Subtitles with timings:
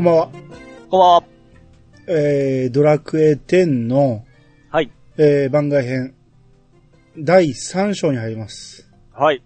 [0.00, 0.28] こんばんは。
[0.28, 1.24] こんばんは。
[2.06, 4.24] えー、ドラクエ10の、
[4.70, 4.90] はい。
[5.18, 6.14] えー、番外編、
[7.18, 8.90] 第3章に入ります。
[9.12, 9.42] はい。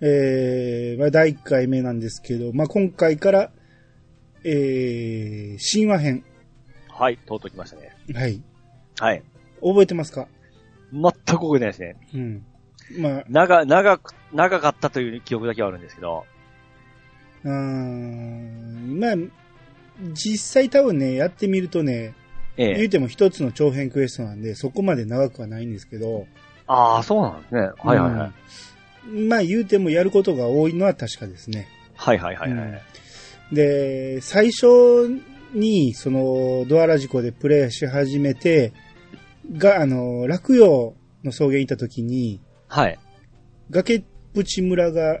[0.00, 3.52] えー、まあ、第1回目なんですけど、まあ、今回から、
[4.42, 6.24] えー、神話編。
[6.88, 7.18] はい。
[7.18, 7.96] とうとう来ましたね。
[8.12, 8.42] はい。
[8.98, 9.22] はい。
[9.60, 10.26] 覚えてますか？
[10.92, 11.96] 全く覚えてないですね。
[12.14, 12.44] うん。
[13.00, 16.24] まあ、長、長く、長かったという記憶だけはあるんですけど。
[17.44, 19.41] うーん、まあ、
[20.14, 22.14] 実際多分ね、やってみるとね、
[22.56, 22.74] ええ。
[22.76, 26.26] 言うても一つの長編クエストなんで、そこまで長くはないんですけど、
[26.66, 27.60] ああ、そうなんですね。
[27.60, 28.26] はいはいはい。
[28.26, 28.34] うん
[29.28, 31.66] まあ言うてもやることが多いのは確かですね。
[31.96, 32.82] はいはいはいはい。
[33.52, 35.20] で、最初
[35.52, 38.72] に、その、ドアラジコでプレイし始めて、
[39.56, 42.98] が、あの、落葉の草原行った時に、はい。
[43.70, 45.20] 崖っぷち村が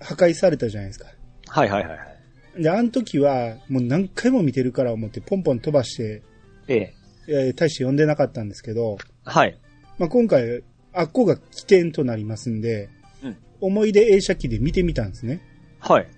[0.00, 1.06] 破壊されたじゃないですか。
[1.48, 2.09] はいはいはいはい。
[2.56, 6.22] で、あの時は、もう何回も見てるから思って、ポンポン飛ばして、
[6.68, 6.94] ええ。
[7.28, 9.58] えー大して読んでなかったんですけど、はい。
[9.98, 12.88] まあ、今回、あっこが起点となりますんで、
[13.22, 15.40] うん思い出映写機で見てみたんですね。
[15.80, 16.08] はい。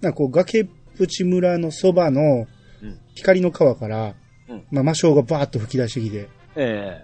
[0.00, 2.46] なんかこう、崖っぷち村のそばの
[2.82, 4.14] うん光の川から、
[4.48, 7.00] うんまあ、魔性がバーッと吹き出してきて、え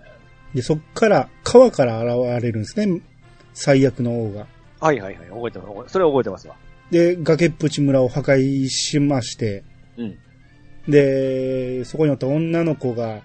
[0.53, 0.57] え。
[0.57, 3.01] で、そっから、川から現れるんですね。
[3.53, 4.47] 最悪の王が。
[4.81, 5.29] はいはいはい。
[5.29, 5.93] 覚えてます。
[5.93, 6.57] それは覚えてますわ。
[6.91, 9.65] で、崖っぷち村を破壊しまして、
[9.97, 10.19] うん。
[10.89, 13.23] で、そこにおった女の子が、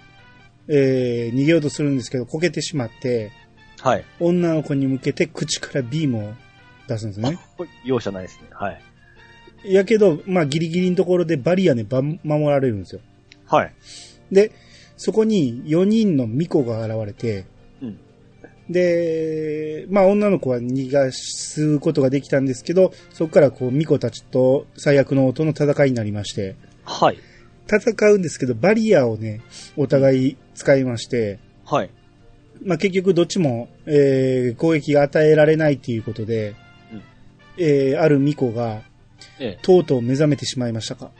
[0.67, 3.31] えー、逃げようとするんですけど、こけてしまって、
[3.81, 4.05] はい。
[4.19, 6.33] 女の子に向けて口からビームを
[6.87, 7.37] 出すんですね。
[7.83, 8.47] 容赦ないですね。
[8.51, 8.81] はい。
[9.73, 13.01] やけど、まあ、ギリギリのところでバリアでば守られるんですよ。
[13.47, 13.73] はい。
[14.31, 14.51] で、
[14.97, 17.54] そこに4人の巫女が現れて、うん
[18.69, 27.19] で、まあ女の子は逃がすことができたんですけど、そこからこう巫女たちと最悪の音の戦いになりまして、はい。
[27.67, 29.41] 戦うんですけど、バリアをね、
[29.75, 31.89] お互い使いまして、はい。
[32.63, 36.55] まあ結局どっちも、えー攻撃が与えられないっていうことで、
[36.91, 37.01] うん
[37.57, 38.81] えーある巫女が、
[39.39, 39.59] ええ。
[39.61, 41.11] とうとう目覚めてしまいましたか。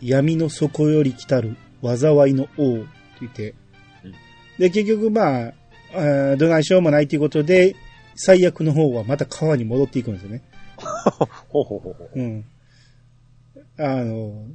[0.00, 2.86] 闇の底より来たる災いの王と
[3.20, 3.54] 言って、
[4.04, 4.14] うん
[4.58, 5.52] で、結局まあ、
[5.94, 7.74] あーどないしようもないということで、
[8.16, 10.42] 最悪の方はまた川に戻っていくんですよね。
[11.48, 12.18] ほうほうほうほう。
[12.18, 12.44] うん。
[13.78, 14.46] あの、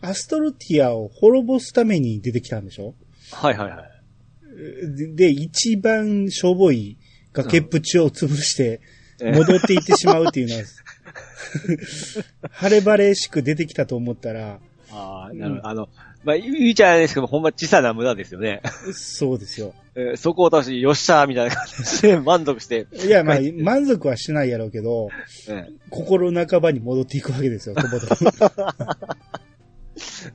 [0.00, 2.94] アストルティアを滅ぼすために出てきたんでしょ？
[3.32, 4.96] はいはいはい。
[4.96, 6.96] で、で一番しょぼい
[7.32, 8.80] 崖っぷちを潰して、
[9.20, 10.62] ええ戻っていってしまうっていうのは、
[12.50, 14.58] 晴れ晴れしく出てきたと思ったら、
[14.90, 15.68] ああ、なるほど。
[15.68, 15.88] あの、
[16.24, 18.62] まあ、言いちゃあれですけど、ほんま小さな無駄ですよね。
[18.92, 19.74] そうですよ。
[19.94, 22.86] えーそこを倒し、よっしゃーみたいな感じで 満足して。
[23.06, 25.08] いや、まあ、満足はしないやろうけど、
[25.48, 28.06] え心半ばに戻っていくわけですよ、とぼと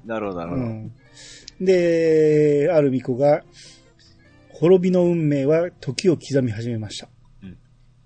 [0.06, 0.62] なるほど、なるほど。
[0.62, 0.92] うん。
[1.60, 3.44] で、ある巫女が、
[4.50, 7.10] 滅びの運命は時を刻み始めました。
[7.44, 7.58] うん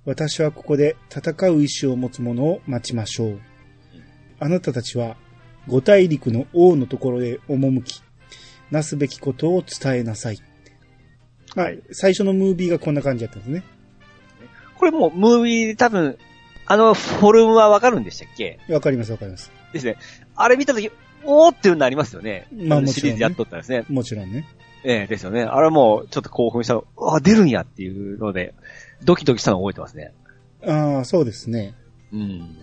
[0.06, 3.40] 私はここで戦う意志を持つ者を待ちましょう。
[4.38, 5.16] あなたたちは、
[5.68, 8.02] 五大陸の王のところへ赴き、
[8.72, 10.40] なすべきことを伝えなさい。
[11.56, 13.64] まあ、最初のムービーがこんな感じだったんですね。
[14.78, 16.18] これもう、ムービーで多分、
[16.66, 18.60] あの、フォルムはわかるんでしたっけ？
[18.70, 19.52] わかりますわかります。
[19.72, 19.98] ですね。
[20.36, 20.92] あれ見たとき、
[21.26, 22.48] おーっていうのありますよね。
[22.52, 23.86] まあもちろんねシリーズやっとったんですね。
[23.90, 24.48] もちろんね。
[24.84, 25.44] ええですよね。
[25.44, 28.54] あれもう、ちょっと興奮したの、あ、出るんやっていうので、
[29.04, 30.14] ドキドキしたのを覚えてますね。
[30.66, 31.76] ああ、そうですね。
[32.12, 32.58] うん。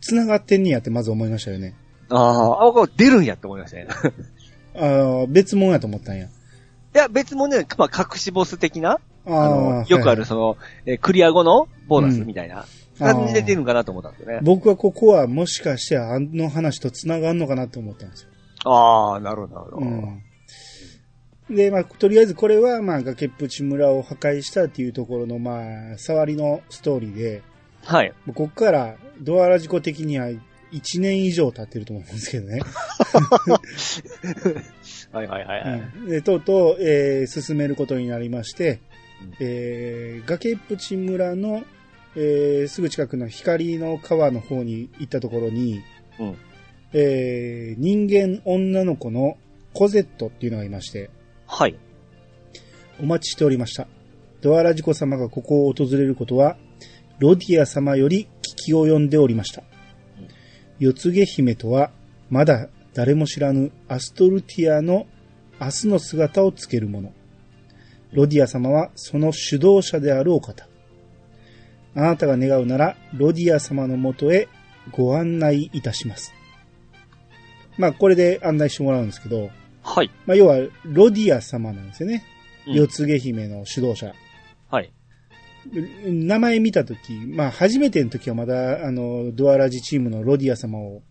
[0.00, 1.74] 繋がってんねやってまず思いましたよね。
[2.10, 3.88] ああ、あ、これ出るんやって思いましたね。
[4.76, 6.26] ああ、別物やと思ったんや。
[6.26, 6.28] い
[6.92, 12.64] や、別もね、まあ、隠しボス的な、ああの、あよくある、はいその、えークリア後のボーナスみたいな、うん
[12.98, 14.40] 感じで出るんかなと思ったんですよね。
[14.42, 18.30] 僕はここはもしかしてあの話と繋がんのかなと思ったんですよ。
[18.64, 19.86] ああ、なるほど、なるほど。
[19.86, 21.54] うん。
[21.54, 25.60] で、まあ、とりあえずこれは、まあ、崖っぷち村を破壊したっていうところの、ま
[25.94, 27.42] あ、触りのストーリーで、
[27.84, 28.12] はい。
[28.24, 30.28] もうこっから、ドアラジコ的には
[30.72, 32.60] 1年以上経ってると思うんですけどね。
[35.12, 35.80] はいはいはいはい。
[35.80, 38.80] うんで、とうとう、えー進めることになりまして
[39.22, 41.64] うん、えー崖っぷち村の、
[42.16, 45.82] えーすぐ近くの光の川の方に行ったところに、
[46.18, 46.36] うん
[46.92, 49.36] えー人間女の子の
[49.72, 51.10] コゼットっていうのがいまして、
[51.46, 51.78] はい。
[52.98, 53.88] お待ちしておりました。
[54.40, 56.56] ドアラジコ様がここを訪れることは、
[57.18, 59.62] ロディア様より聞き及んでおりました。
[60.80, 61.90] うん四つ毛姫とは、
[62.30, 65.06] まだ誰も知らぬアストルティアの
[65.60, 67.12] 明日の姿をつける者。
[68.12, 70.68] ロディア様はその主導者であるお方。
[71.94, 74.48] あなたが願うなら、ロディア様のもとへ
[74.92, 76.34] ご案内いたします。
[77.78, 79.50] まあ、これで案内してもらうんですけど、
[79.82, 80.10] はい。
[80.26, 82.24] まあ、要は、ロディア様なんですよね。
[82.66, 84.12] うん四つ毛姫の指導者。
[84.68, 84.92] はい。
[86.04, 91.02] 名前見たとき、まあ、初めての時はまだ、あの、ドアラジチームのロディア様を、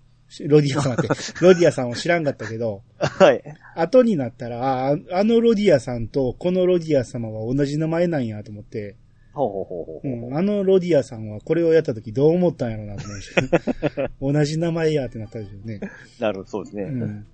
[0.47, 1.07] ロディア様って、
[1.41, 3.43] ロディアさんを知らんかったけど、はい。
[3.75, 8.95] 後になったら、ああのロディアさんとこのロディア様は同じ名前なんやと思って、
[9.33, 10.29] ほうほうほうほうほう。
[10.29, 13.31] うん、あのロディアさんはこれをやった時どう思ったんやろうなと思うし、
[14.21, 15.79] 同じ名前やってなったでしょうね。
[16.19, 16.83] なるほど、そうですね。
[16.83, 17.25] うん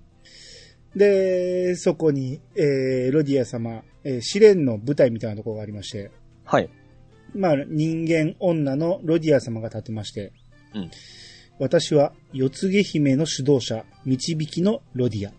[0.94, 6.10] で、そこに、えー、ロディア様、えー試練の舞台みたいなところがありまして、
[6.44, 6.68] はい。
[7.34, 10.32] まあ、人間女のロディア様が立ってまして、
[10.74, 10.90] うん
[11.58, 15.32] 私は、四つ毛姫の主導者、導きのロディア。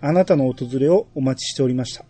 [0.00, 2.04] あなたの訪れをお待ちしておりました。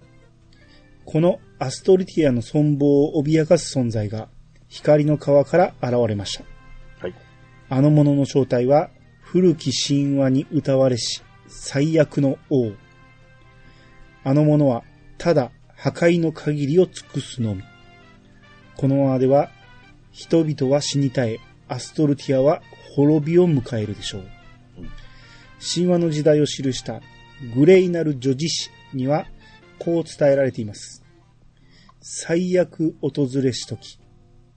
[1.06, 4.28] このアストルティアの存亡を脅かす存在が、
[4.68, 6.44] 光の川から現れました。
[7.00, 7.14] はい。
[7.70, 8.90] あの者の正体は、
[9.22, 12.72] 古き神話に歌われし、最悪の王。
[14.24, 14.84] あの者は、
[15.16, 17.62] ただ破壊の限りを尽くすのみ。
[18.76, 19.50] このままでは、
[20.10, 22.62] 人々は死に絶え、アストルティアは
[22.94, 24.20] 滅びを迎えるでしょう。
[24.20, 24.28] うん
[25.62, 27.00] 神話の時代を記した
[27.54, 29.26] グレイナル女児史には、
[29.78, 31.04] こう伝えられています。
[32.00, 34.00] 最悪訪れし時、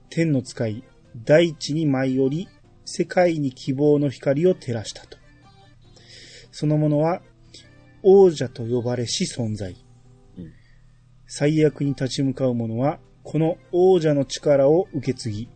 [0.10, 0.84] 天の使い、
[1.16, 2.50] 大地に舞い降り、
[2.86, 5.18] 世界に希望の光を照らしたと。
[6.52, 7.22] そのものは、
[8.02, 9.76] 王者と呼ばれし存在。
[10.38, 10.54] うん
[11.28, 15.50] 最悪に立ち向かう者は、この王者の力を受け継ぎ、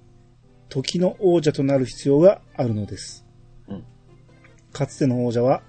[0.69, 3.25] 時の王者となる必要があるのです。
[3.68, 3.86] うん
[4.74, 5.62] かつての王者は、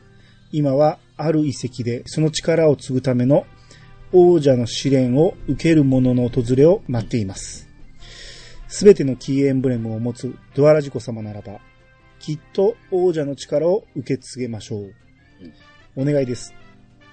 [0.50, 3.46] 今はある遺跡でその力を継ぐための
[4.12, 7.68] 王者の試練を受ける者の訪れを待っています。
[8.66, 11.60] すべてのキーエンブレムを持つドアラジコ様ならば、
[12.18, 14.94] きっと王者の力を受け継げましょう。
[15.96, 16.54] お願いです。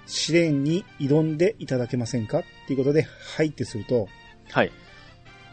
[0.06, 2.40] 試練に挑んでいただけませんか？
[2.40, 4.07] っていうことで、はいってすると、
[4.52, 4.72] はい。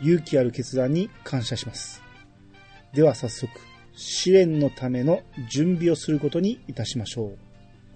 [0.01, 2.03] 勇気ある決断に感謝します。
[2.93, 3.51] では早速、
[3.95, 7.39] 試練のための準備をすることにいたしましょう。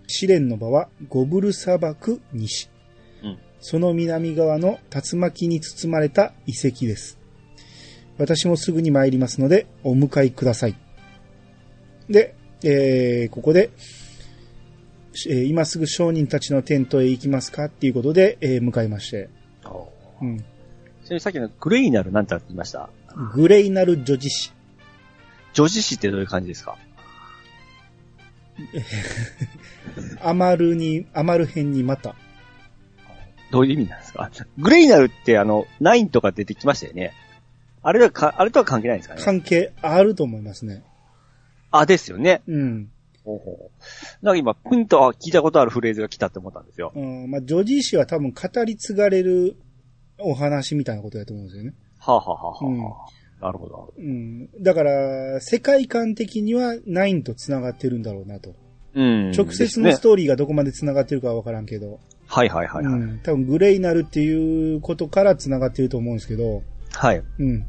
[0.07, 2.71] 試練の場はゴブル砂漠西。
[3.23, 7.19] うんその南側の竜巻に包まれた遺跡です。
[8.17, 10.77] 私もすぐに参りますので、お迎えください。
[12.09, 13.71] で、えーここで、
[15.29, 17.65] えー今すぐ商人たちのテントへ行きますか？
[17.65, 19.29] っていうことで、えー向かいまして、
[20.23, 20.45] うん、
[21.09, 22.91] ちなみにさっきのグレイナルなんて言いました？
[23.35, 24.53] グレイナル女子誌。
[25.55, 26.77] 女子誌ってどういう感じですか？
[30.23, 32.15] アマルに、アマル編にまた。
[33.51, 34.31] どういう意味なんですか？
[34.59, 37.15] グレイナルってあの、ナインとか出てきましたよね。
[37.83, 39.23] あれはか、あれとは関係ないんですかね？
[39.23, 40.83] 関係あると思いますね。
[41.71, 42.43] あ、ですよね。
[42.47, 42.91] うん。
[43.25, 46.93] ほうほうなんか今、ピンとあ聞いたことあるフレーズが来たって思ったんですよ。
[46.95, 49.57] うん、まあ、女児誌は多分語り継がれる
[50.21, 51.75] お話みたいなことだと思うんですよね。
[51.99, 53.95] はあ、はあはあはあうんなるほど。
[53.97, 54.49] うん。
[54.61, 58.55] だから、世界観的にはナインと繋がってるんだろうなと。
[58.95, 59.31] うん。
[59.31, 62.01] 直接のストーリーがどこまで繋がってるかはわからんけど。
[62.27, 62.95] はいはいはいはい。
[62.95, 63.21] うん。
[63.21, 66.63] 多分グレイナルっていうことから繋がってると思うんですけど。
[66.93, 67.23] はい。
[67.39, 67.65] うん。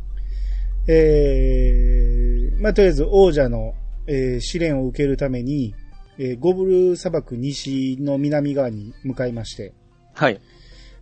[0.87, 3.75] えー、まあ、とりあえず王者の、
[4.07, 5.75] えー試練を受けるために、
[6.17, 9.73] えーゴブル砂漠西の南側に向かいまして、
[10.15, 10.41] はい。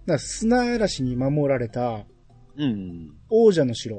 [0.07, 2.05] だ砂嵐に守られた
[2.57, 3.11] うん。
[3.29, 3.97] 王者の城、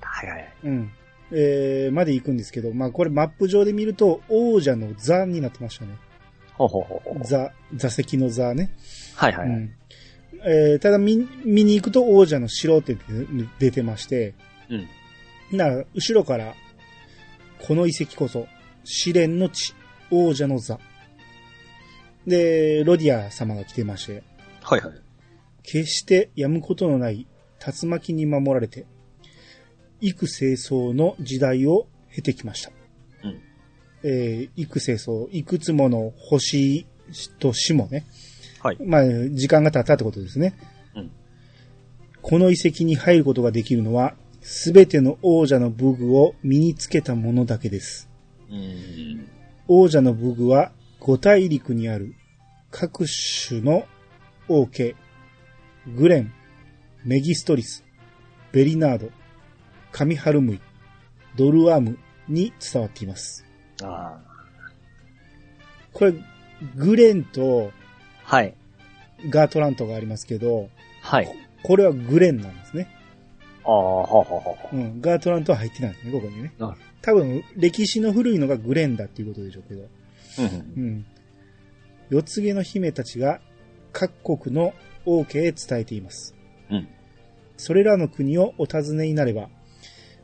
[0.00, 0.54] はいはい。
[0.64, 0.90] うん、
[1.30, 5.96] えーまで行くんですけど、まあこれマップ上で見ると王者の座になってましたね。
[6.54, 7.24] ほうほうほうほう。
[7.24, 8.70] 座、座席の座ね。
[9.14, 9.58] はいはいはい。
[9.58, 9.76] うん
[10.44, 12.96] えーただ見見に行くと王者の城って
[13.58, 14.34] 出てまして、
[14.70, 14.76] う
[15.54, 15.56] ん。
[15.56, 16.54] な、後ろから、
[17.66, 18.46] この遺跡こそ、
[18.84, 19.74] 試練の地、
[20.10, 20.78] 王者の座。
[22.26, 24.22] で、ロディア様が来てまして、
[24.68, 24.94] はいはい。
[25.62, 27.26] 決して止むことのない
[27.64, 28.84] 竜巻に守られて、
[30.00, 32.72] 幾清掃の時代を経てきました。
[33.22, 33.40] うん
[34.02, 36.84] えー、幾清掃、いくつもの星
[37.38, 38.06] と死もね、
[38.60, 38.78] はい。
[38.84, 40.54] まあ、時間が経ったってことですね。
[40.96, 41.10] うん
[42.22, 48.10] この遺跡に入ることができるのは、すべての王者の武具を身につけた者だけです。
[48.50, 49.28] うん。
[49.68, 52.16] 王者の武具は、五大陸にある
[52.72, 53.86] 各種の
[54.48, 54.94] 王家、
[55.96, 56.32] グレン、
[57.04, 57.84] メギストリス、
[58.52, 59.10] ベリナード、
[59.92, 60.60] カミハルムイ、
[61.36, 61.98] ドルアム
[62.28, 63.44] に伝わっています。
[63.82, 64.20] ああ。
[65.92, 66.14] これ、
[66.76, 67.72] グレンと
[68.26, 68.54] はい。
[69.30, 70.68] ガートラントがありますけど、
[71.00, 71.28] はい。
[71.62, 72.88] これはグレンなんですね。
[73.64, 74.68] ああ、はあ、はあ、はあ。
[74.72, 75.00] うん。
[75.00, 76.52] ガートラントは入ってないんですね、ここにね。
[77.02, 79.88] 多分、歴史の古いのがグレンだっていうことでしょうけど。
[80.38, 81.06] うんうん。
[82.10, 83.40] 四つ毛の姫たちが
[83.98, 84.74] 各国の
[85.06, 86.34] 王家へ伝えています。
[86.70, 86.88] うん。
[87.56, 89.48] それらの国をお尋ねになれば、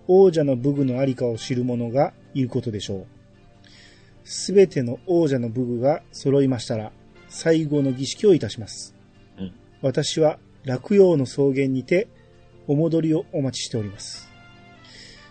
[0.07, 3.07] 王者の武具のありかを知る者がいることでしょう。
[4.25, 6.93] すべての王者の武具が揃いましたら、
[7.31, 8.95] 最後の儀式をいたします。
[9.39, 12.09] うん私は落葉の草原にて、
[12.69, 14.29] お戻りをお待ちしております。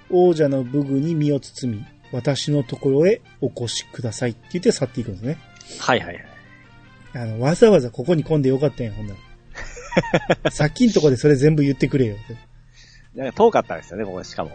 [0.10, 5.38] 王者の武具に身を包み、私のところへお越しくださいって言って去っていくんですね。
[5.79, 6.30] はいはいはい。
[7.13, 9.15] あの、わざわざここに来んでよかったんや、ほんな
[10.44, 10.51] ら。
[10.51, 12.15] さっきんとこでそれ全部言ってくれよ。
[13.15, 14.51] なんか遠かったですよね、ここしかも。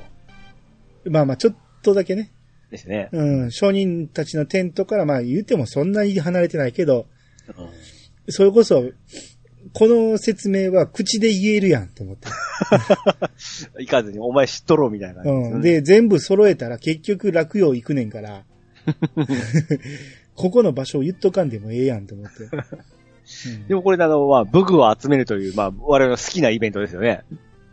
[1.04, 2.32] まあまあ、ちょっとだけね。
[2.70, 3.10] ですね。
[3.12, 7.06] うん、商人たちのテントから、まあ言ってもそんなに離れてないけど、
[7.48, 7.68] うん
[8.28, 8.82] それこそ、
[9.72, 12.28] この説明は口で言えるやんと思って。
[13.78, 15.62] 行かずに、お前知っとろうみたいな感じですようん。
[15.62, 15.70] ね。
[15.74, 18.44] で、全部揃えたら結局落葉行くねんから、
[20.36, 22.44] ここの場所を言っとかんでもええやんと思って。
[22.54, 27.22] うんでもこれであの、まあ、武具を集めるという、まあ、我々の好きなイベントですよね。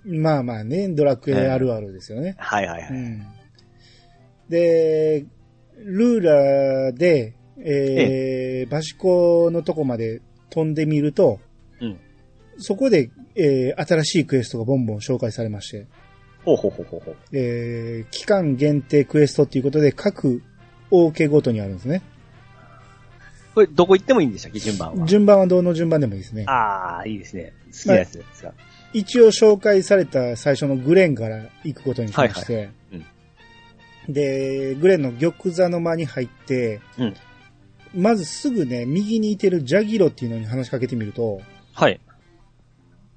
[0.03, 2.33] まあまあね、ドラクエあるあるですよね。
[2.39, 2.91] はいはいはい。
[2.91, 3.21] うん
[4.49, 5.25] で、
[5.77, 11.39] ルーラーで、えーバシコのとこまで飛んでみると、
[11.79, 11.99] うん
[12.57, 15.87] そこで、えー新しいクエストがボンボン紹介されまして、
[16.43, 17.15] ほうほうほうほうほう。
[17.31, 20.41] えー期間限定クエストっていうことで各
[20.91, 22.01] 王家ごとにあるんですね。
[23.53, 25.05] これ、どこ行ってもいいんでしたっけ、順番は？
[25.05, 26.45] 順番はどの順番でもいいですね。
[26.47, 27.53] ああ、いいですね。
[27.71, 28.53] 好きなやつですが。
[28.93, 32.71] 一応紹介された最初のグレンから行くことにしまして、はい
[34.09, 37.15] で、グレンの玉座の間に入って、うん
[37.95, 41.41] まずすぐね、右にいてるジャギロっていうのに話しかけてみると、
[41.73, 42.01] はい。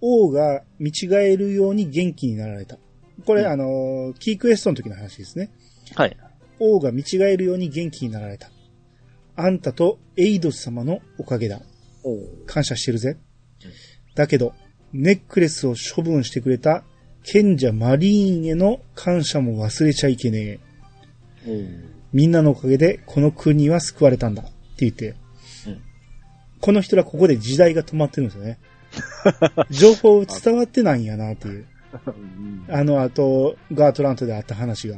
[0.03, 2.77] 王が見違えるように元気になられた。
[3.25, 5.51] これ、うんあの、キークエストの時の話ですね。
[5.95, 6.17] はい。
[6.59, 8.51] 王が見違えるように元気になられた。
[9.37, 11.61] あんたとエイドス様のおかげだ。
[12.05, 13.17] お感謝してるぜ
[13.65, 13.71] うん。
[14.15, 14.55] だけど、
[14.93, 16.85] ネックレスを処分してくれた
[17.23, 20.61] 賢者マリーンへの感謝も忘れちゃいけね
[21.47, 21.97] え。
[22.13, 24.43] みんなのおかげでこの国は救われたんだ。
[24.43, 25.15] って言って、
[25.67, 25.87] うん
[26.61, 28.59] この人らここで時代が止まってるんですよね。
[29.71, 31.67] 情報伝わってないんやなっていう。
[32.69, 34.97] あの後、ガートラントであった話が。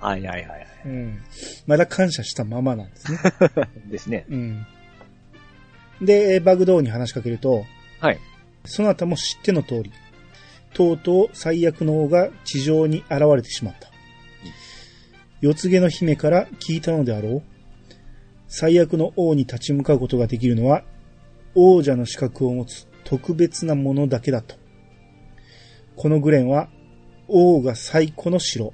[0.00, 0.68] はいはいはいはい。
[0.84, 1.22] うん。
[1.66, 3.18] まだ感謝したままなんですね。
[3.90, 4.26] ですね。
[4.28, 4.66] うん。
[6.00, 7.64] で、バグドーに話しかけると、
[8.00, 8.18] はい。
[8.64, 9.92] そなたも知っての通り、
[10.74, 13.90] とうとう最悪の王が地上に現れてしまった。
[15.40, 17.42] 四つ毛の姫から聞いたのであろう
[18.48, 20.84] 最悪の王に立ち向かうことができるのは、
[21.54, 24.56] 王者の資格を持つ特別なものだけだと。
[25.96, 26.68] このグレンは、
[27.28, 28.72] 王が最古の城。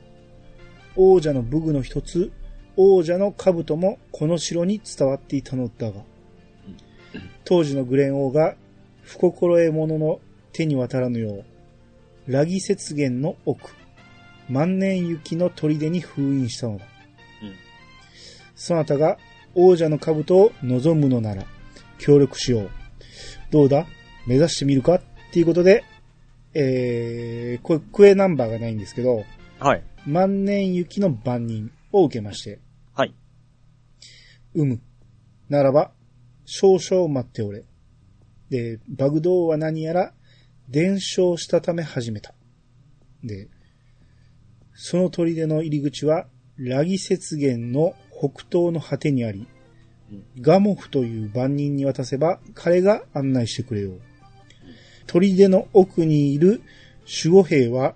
[0.96, 2.32] 王者の武具の一つ、
[2.76, 6.00] 王者の兜もこの城に伝わっていたのだが、
[7.44, 8.54] 当時のグレン王が
[9.02, 10.20] 不心得者の
[10.52, 11.44] 手に渡らぬよ
[12.28, 13.70] う、ラギ雪原の奥、
[14.48, 16.86] 万年雪の砦に封印したのだ。
[18.54, 19.18] そなたが
[19.54, 21.44] 王者の兜を望むのなら、
[21.98, 22.70] 協力しよう。
[23.50, 23.86] どうだ？
[24.26, 24.94] 目指してみるか？
[24.94, 25.00] っ
[25.32, 25.84] ていうことで、
[26.54, 29.24] えー、これクエナンバーがないんですけど、
[29.62, 29.84] はい。
[30.06, 32.60] 万年雪の番人を受けまして、
[32.94, 33.14] はい。
[34.54, 34.80] うむ。
[35.48, 35.92] ならば、
[36.44, 37.64] 少々待っておれ。
[38.50, 40.14] で、バグドーは何やら、
[40.68, 42.34] 伝承したため始めた。
[43.22, 43.48] で、
[44.74, 46.26] その砦の入り口は、
[46.56, 49.46] ラギ雪原の北東の果てにあり、
[50.40, 54.00] ガモフという番人に渡せば、彼が案内してくれよう。
[55.06, 56.62] 砦の奥にいる
[57.24, 57.94] 守護兵は、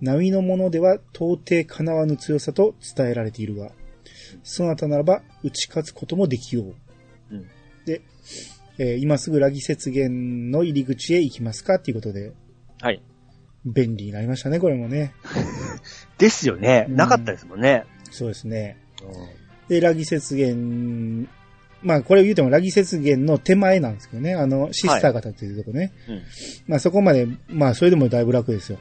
[0.00, 3.70] 波のものでは到底叶わぬ強さと伝えられているが、
[4.42, 6.74] そなたならば打ち勝つこともできよう。
[7.34, 7.46] うん
[7.86, 8.02] で、
[8.78, 12.32] えー今すぐラギ雪原の入り口へ行きますかっていうことで、
[12.80, 13.02] はい。
[13.64, 15.12] 便利になりましたね、これもね。
[16.18, 16.86] ですよね。
[16.88, 17.84] うんなかったですもんね。
[18.10, 18.78] そうですね。
[19.68, 21.28] で、ラギ雪原、
[21.82, 25.92] まあこれを言うてもラギ雪原の手前なんですけどね、あの、シスター方っていうとこね。
[26.08, 26.22] うん。
[26.66, 28.78] まあそこまで、まあそれでもだいぶ楽ですよ。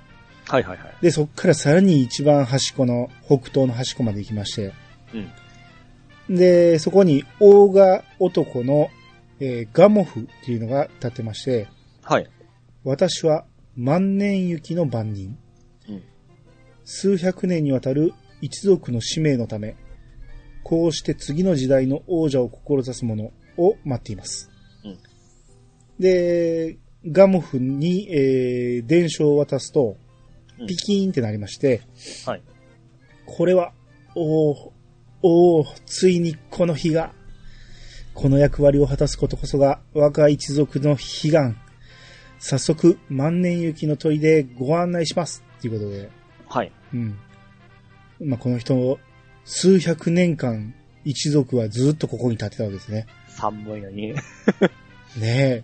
[0.50, 0.96] はいはいはい。
[1.00, 4.74] で、そっからさらに一番端っこの北東の端っこまで行きまして、
[6.28, 6.36] うん。
[6.36, 8.90] で、そこにオーガ男の、
[9.40, 11.68] えーガモフっていうのが立ってまして、
[12.02, 12.28] はい。
[12.84, 13.46] 私は
[13.78, 15.38] 万年雪の番人。
[15.88, 16.04] うん
[16.84, 19.76] 数百年にわたる一族の使命のため、
[20.64, 24.50] こうして次の時代の王者を志す者を待っています。
[24.84, 24.98] うん
[26.00, 30.09] で、ガモフに、えー伝承を渡すと、うん
[30.68, 31.82] ピキーンってなりまして、
[32.26, 32.42] はい。
[33.26, 33.74] これは、
[34.16, 34.72] おー、
[35.22, 37.14] おー、ついにこの日が、
[38.14, 40.98] この役割を果たすことこそが、我が一族の悲
[41.32, 41.58] 願。
[42.40, 45.44] 早速、万年雪の鳥でご案内します。
[45.62, 46.10] ということで、
[46.48, 46.72] はい。
[46.94, 47.18] うん。
[48.22, 49.00] まあ、この人、
[49.46, 50.74] 数百年間、
[51.06, 53.08] 一族はずっとここに立ってたわけですね。
[53.28, 54.14] 寒いのに。
[54.14, 54.20] ね
[55.20, 55.64] え。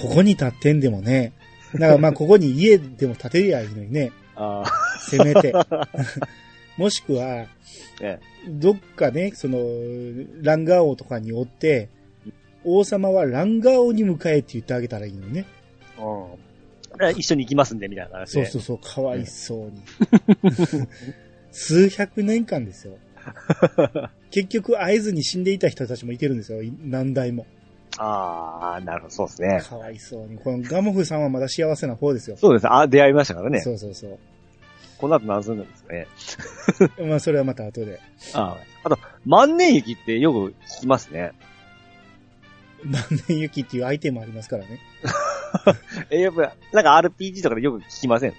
[0.00, 1.32] ここに立ってんでもね。
[1.74, 4.12] だからまあ、ここに家でも建てりゃいいのにね。
[4.36, 4.64] あ
[4.98, 5.52] せめて。
[6.76, 7.46] もしくは。
[8.48, 9.58] どっかね、その、
[10.42, 11.88] ランガー王とかにおって、
[12.64, 15.46] 王様はランガー王に迎えって言ってあげたらいいのにね。
[15.98, 17.16] うん。
[17.16, 18.46] 一緒に行きますんで、みたいな話で。
[18.46, 19.82] そうそうそう、かわいそうに。
[21.52, 22.98] 数百年間ですよ。
[24.30, 26.62] 結局会えずに死んでいた人たちもいてるんですよ。
[26.62, 27.46] い何代も。
[27.98, 29.60] ああ、なるほど、そうですね。
[29.68, 30.38] かわいそうに。
[30.38, 32.36] このガモフさんはまだ幸せな方ですよ。
[32.36, 32.66] そうです。
[32.72, 33.60] あ、出会いましたからね。
[33.60, 34.18] そうそうそう。
[34.98, 36.06] この後何するんですかね。
[37.08, 38.00] まあ、それはまた後で。
[38.34, 38.58] ああ。
[38.84, 41.32] あと、万年雪ってよく聞きますね。
[42.84, 44.78] 万年雪っていうアイテムありますからね。
[46.10, 48.34] え、やっぱ、なんか RPG とかでよく聞きません？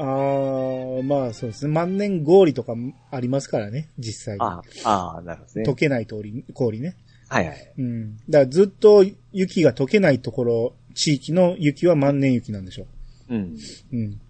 [0.00, 1.72] あー、まあそうですね。
[1.72, 4.40] 万年氷とかもありますからね、実際に。
[4.42, 5.74] ああ、ああ、なるほどね溶。
[5.74, 6.94] けない通り、氷ね。
[7.28, 7.72] はいはい。
[7.78, 8.16] うん。
[8.28, 12.86] だからずっと雪が溶けないところ、地域の雪は万年雪なんでしょ
[13.28, 13.56] うん。
[13.92, 13.96] う。
[13.96, 14.20] うん。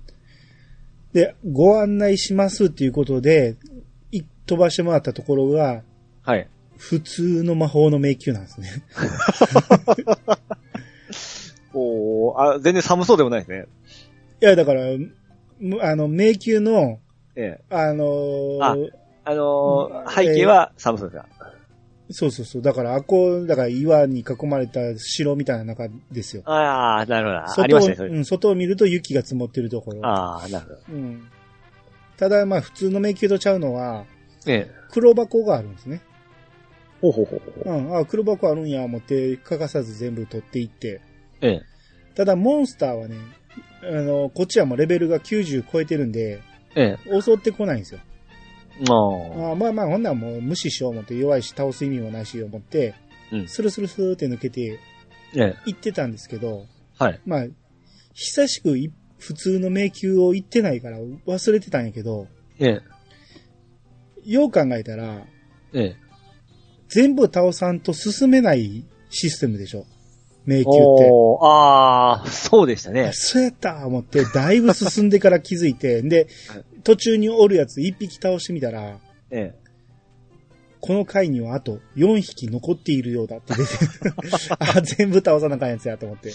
[1.13, 3.57] で、ご案内しますっていうことで、
[4.13, 5.83] い飛ばしてもらったところが、
[6.23, 6.49] はい。
[6.77, 8.69] 普通の魔法の迷宮なんですね。
[11.75, 13.67] おーあ、全然寒そうでもないですね。
[14.41, 14.83] いや、だから、
[15.61, 17.01] むあの、迷宮の、
[17.35, 17.65] ええ。
[17.71, 18.91] あのー
[19.25, 21.29] あのーうん背景は寒そうですか、
[22.11, 22.63] そうそうそう。
[22.63, 26.43] だから、あこう、だから岩に囲まれた城みたいな中ですよ。
[26.47, 27.39] ああ、なるほど。
[27.39, 28.09] あ外をりましたね。
[28.09, 30.01] うん、外を見ると雪が積もってるところ。
[30.07, 30.81] ああ、なるほど。
[30.89, 31.29] うん。
[32.17, 34.05] ただ、まあ、普通の迷宮とちゃうのは、
[34.47, 34.71] ええ。
[34.91, 36.01] 黒箱があるんですね。
[37.01, 37.79] ほうほうほうほう。
[37.79, 41.01] うん、あ、黒箱あるんや、思って、欠かさず全部取っていって。
[41.43, 41.63] ええ。
[42.15, 43.17] ただ、モンスターはね、
[43.83, 46.41] あの、こっちはもうレベルが90超えてるんで、
[46.75, 47.21] ええ。
[47.21, 48.01] 襲ってこないんですよ。
[48.89, 52.95] ああまあまあ、ほんならもう無視しよう思って、弱いし倒す意味もないし、思って、
[53.33, 54.79] うんスルスルスルって抜けて。
[55.33, 56.65] 行ってたんですけど、
[56.99, 57.21] はい。
[57.27, 57.47] まあ、
[58.15, 62.27] 久しくい普通の迷宮を行ってないから忘れてたんやけど、
[62.59, 62.83] ええ。
[64.25, 65.27] よう考えたら、
[65.73, 65.97] ええ。
[66.89, 69.85] 全部倒さんと進めないシステムでしょ。
[70.47, 71.11] 迷宮って。
[71.43, 73.11] ああ、そうでしたね。
[73.13, 78.99] そうやった思って、だいぶ進んでから気づいて、 ではい、途中におるやつ一匹倒してみたら、
[79.31, 79.69] ええ。
[80.81, 83.73] この回にはあと4匹残っているようだって出て、
[84.59, 86.33] あ、全部倒さなあかんやつやと思って。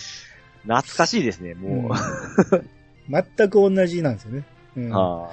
[0.64, 2.56] 懐かしいですね、もう。
[2.56, 2.70] うん
[3.10, 4.44] 全く同じなんですよね。
[4.78, 5.30] うん、あ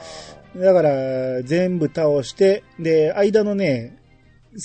[0.57, 3.97] だから、全部倒して、で、間のね、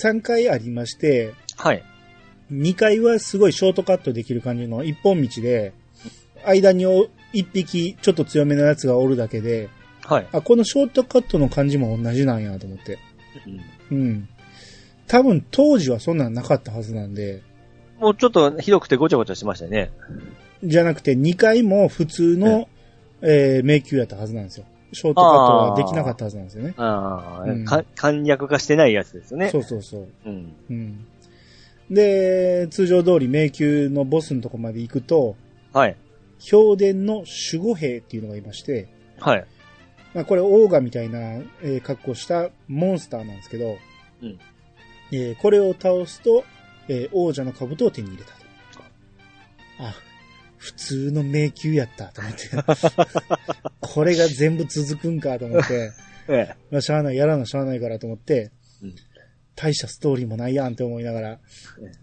[0.02, 1.68] 3回ありまして、あ。
[1.68, 1.84] はい。
[2.52, 5.72] 2回はすごいショートカットできる感じの一本道で、
[6.44, 9.68] 間にお1匹ちょっと強めのやつがおるだけで、
[10.06, 10.28] はい。
[10.32, 12.98] あ、このショートカットの感じも同じなんやと思って。
[13.90, 14.28] うんうん。
[15.06, 17.42] 多分当時はそんなんなかったはずなんで、
[17.98, 19.90] もうちょっとひどくてごちゃごちゃしましたよね。
[20.64, 22.68] じゃなくて2回も普通の、
[23.22, 24.66] えー迷宮やったはずなんですよ。
[24.92, 26.74] ショートカットはできなかったはずなんですよね。
[26.76, 29.50] ああ、うんか簡略化してないやつですよね。
[29.50, 30.08] そうそうそう。
[30.26, 30.52] うん。
[30.70, 31.06] うん。
[31.90, 35.36] で、通常通り迷宮のボスのとこまで行くと、
[35.72, 35.96] はい。
[36.50, 38.88] 氷殿の守護兵っていうのがいまして、
[39.18, 39.46] はい。
[40.16, 43.76] まあ、これオーガみたいな、えー格好したモンスターなんですけど、
[44.22, 44.38] うん
[45.12, 46.42] えーこれを倒すと、
[46.88, 48.36] えー王者の兜を手に入れたと。
[49.78, 49.94] あ、
[50.56, 52.48] 普通の迷宮やったと思って。
[53.82, 55.92] これが全部続くんかと思って、
[56.28, 56.54] ええ。
[56.70, 58.52] まあ、しゃあない、やらなしゃあないからと思って、
[58.82, 58.94] うん
[59.54, 61.28] 大したストーリーもないやんって思いながら。
[61.30, 61.40] え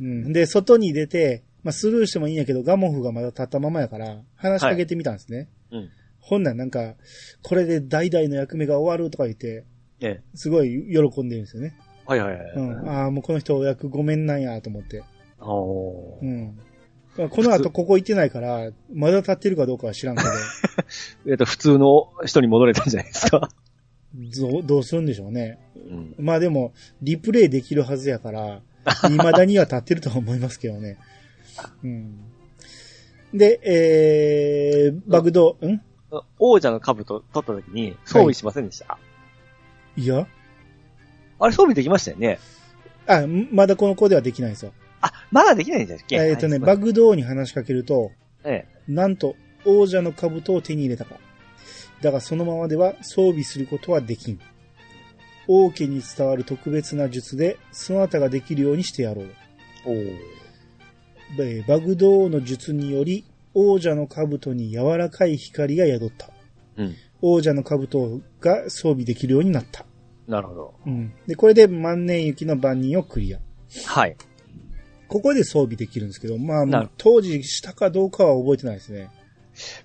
[0.02, 5.50] うん、で、外に出て、まあ、スルーしてもいいんやけど、ガモフがまだ立ったままやから、話しかけてみたんですね。
[5.72, 5.80] うん。
[5.82, 5.90] ほん
[6.44, 6.96] ならなんか、
[7.42, 9.66] これで代々の役目が終わるとか言って、
[10.00, 10.22] ええ。
[10.36, 11.76] すごい喜んでるんですよね。
[12.06, 12.52] はいはいはい。
[12.56, 12.90] うん。
[12.90, 15.04] ああ、もうこの人お役ごめんなんやと思って。
[15.40, 16.60] おーうん。
[17.18, 20.24] まあこの後ここ行ってないから、まだ立ってるかどうかは知らんけ
[21.30, 23.50] えっと、普通の人に戻れたんじゃないですか。
[24.14, 25.60] ど、どうどうするんでしょうね。
[25.76, 26.16] うん。
[26.18, 28.62] まあでも、リプレイできるはずやから、
[29.04, 30.98] 未だには立ってるとは思いますけどね。
[31.84, 32.20] うん。
[33.34, 35.82] で、えー、バグド、ん？
[36.40, 38.98] 王者の兜取った時に装備しませんでした、
[39.96, 40.28] いや？
[41.40, 42.40] あれ装備できましたよね？
[43.08, 44.74] あ、まだこの子ではできないんですよ。
[45.02, 48.12] あ、まだできないんじゃっけえっ、とね、はいバグドーに話しかけると、
[48.46, 48.92] ええ。
[48.92, 51.16] なんと、王者の兜を手に入れたか。
[52.02, 54.40] だがそのままでは装備することはできん。
[55.48, 59.30] 王家に伝わる特別な術で、そなたができるようにしてやろう。
[59.86, 60.18] おー
[61.40, 66.30] えーバグドーの術により、王者の兜に柔らかい光が宿った。
[66.78, 66.96] うん。
[67.22, 69.86] 王者の兜が装備できるようになった。
[70.28, 70.74] なるほど。
[70.86, 71.14] うん。
[71.28, 73.40] で、これで万年雪の番人をクリア。
[73.86, 74.16] はい。
[75.08, 79.10] ここで装備できるんですけど、まあなる、当時したかどうかは覚えてないですね。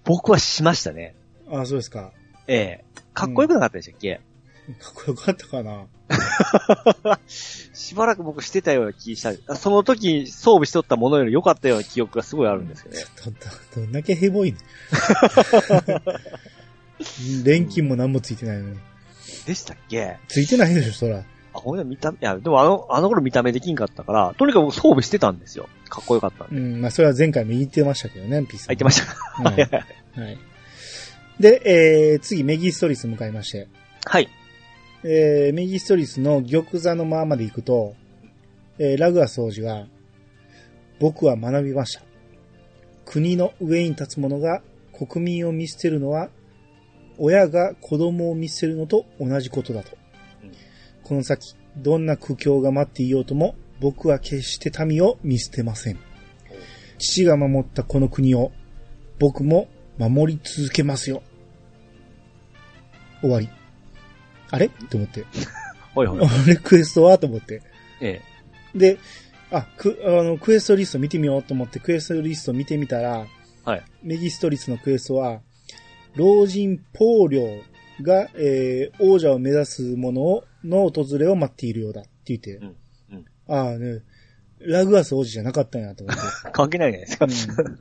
[0.04, 1.14] 僕はしましたね。
[1.50, 2.12] ああ、そうですか。
[2.46, 2.84] ええ。
[3.12, 4.20] かっこよくなかったでしたっけ、
[4.74, 5.86] かっこよかったかな。
[7.74, 9.32] しばらく僕してたような気した。
[9.52, 12.98] あその時装備しとったものより良かったような記憶がすごいあるんですよね。
[13.24, 13.36] ど、ど、
[13.82, 14.60] どんだけヘボいねん。
[17.44, 18.78] 錬金も何もついてないのに。
[19.46, 20.16] でしたっけ？
[20.28, 21.18] ついてないでしょ、そら。
[21.18, 25.68] あ、ほんと見た目、いや、でもあの、あの頃見た目できんかったから、とにかく僕装備してたんですよ。
[25.88, 26.56] かっこよかったんで。
[26.56, 28.64] うん、まあ、それは前回も言ってましたけどね、ピース。
[28.64, 29.16] あ、言ってましたか？
[29.50, 29.54] はい。
[30.20, 30.38] はい。
[31.40, 33.68] で、えー、次、メギストリス向かいまして。
[34.04, 34.28] はい。
[35.04, 37.94] えー、メギストリスの玉座のままで行くと、
[38.78, 39.86] えー、ラグアス王子が、
[41.00, 42.02] 僕は学びました。
[43.04, 46.30] 国の上に立つ者が国民を見捨てるのは、
[47.16, 49.96] 親が子供を見捨てるのと同じことだと。
[50.42, 50.68] うん
[51.08, 55.98] この先、どんな苦境が待っていようとも、僕は決して民を見捨てません。
[56.98, 58.52] 父が守ったこの国を、
[59.18, 61.22] 僕も守り続けますよ。
[63.22, 63.57] 終わり。
[64.50, 64.68] あれ？
[64.68, 65.24] と思って。
[65.94, 66.20] ほいほい。
[66.24, 67.18] あれクエストは？
[67.18, 67.62] と思って。
[68.00, 68.20] え
[68.74, 68.78] え。
[68.78, 68.98] で、
[69.50, 73.26] あ、く、あの、クエストリスト見てみようと思って、クエストリスト見てみたら、
[73.64, 73.82] はい。
[74.02, 75.40] メギストリスのクエストは、
[76.14, 77.62] 老人ポーリョ
[78.02, 82.76] が、えー、王者を目指す者をの訪れを待っているようだって言って、うん
[83.12, 84.02] うんああね、
[84.60, 86.22] ラグアス王子じゃなかったんやと思って。
[86.52, 87.62] 関係ないじゃないですか。
[87.62, 87.80] うん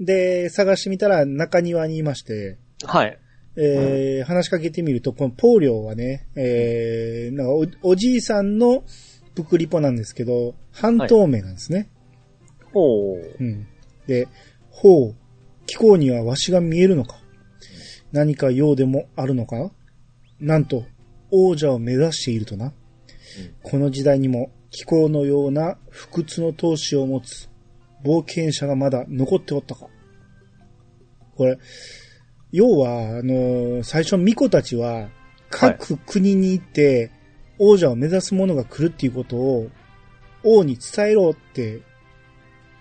[0.00, 3.18] で、探してみたら中庭にいまして、はい。
[3.56, 8.84] えー話しかけてみると、このポーリョはね、えー、なんかおおじいさんの
[9.34, 11.88] プクリポなんですけど、半透明なんですね。
[12.72, 13.36] ほう。
[13.38, 13.66] うん。
[14.06, 14.28] で、
[14.70, 15.14] ほう、
[15.66, 17.16] 気候にはわしが見えるのか
[18.12, 19.70] 何か用でもあるのか
[20.40, 20.84] なんと、
[21.30, 22.72] 王者を目指しているとな。
[23.62, 27.48] この時代にも気候のような不屈の闘志を持つ
[28.04, 29.86] 冒険者がまだ残っておったか。
[31.36, 31.58] これ、
[32.52, 35.08] 要は、あの、最初、巫女たちは、
[35.50, 37.10] 各国に行って、
[37.58, 39.68] 王者を目指す者が来るっていうことを、
[40.44, 41.80] 王に伝えろって、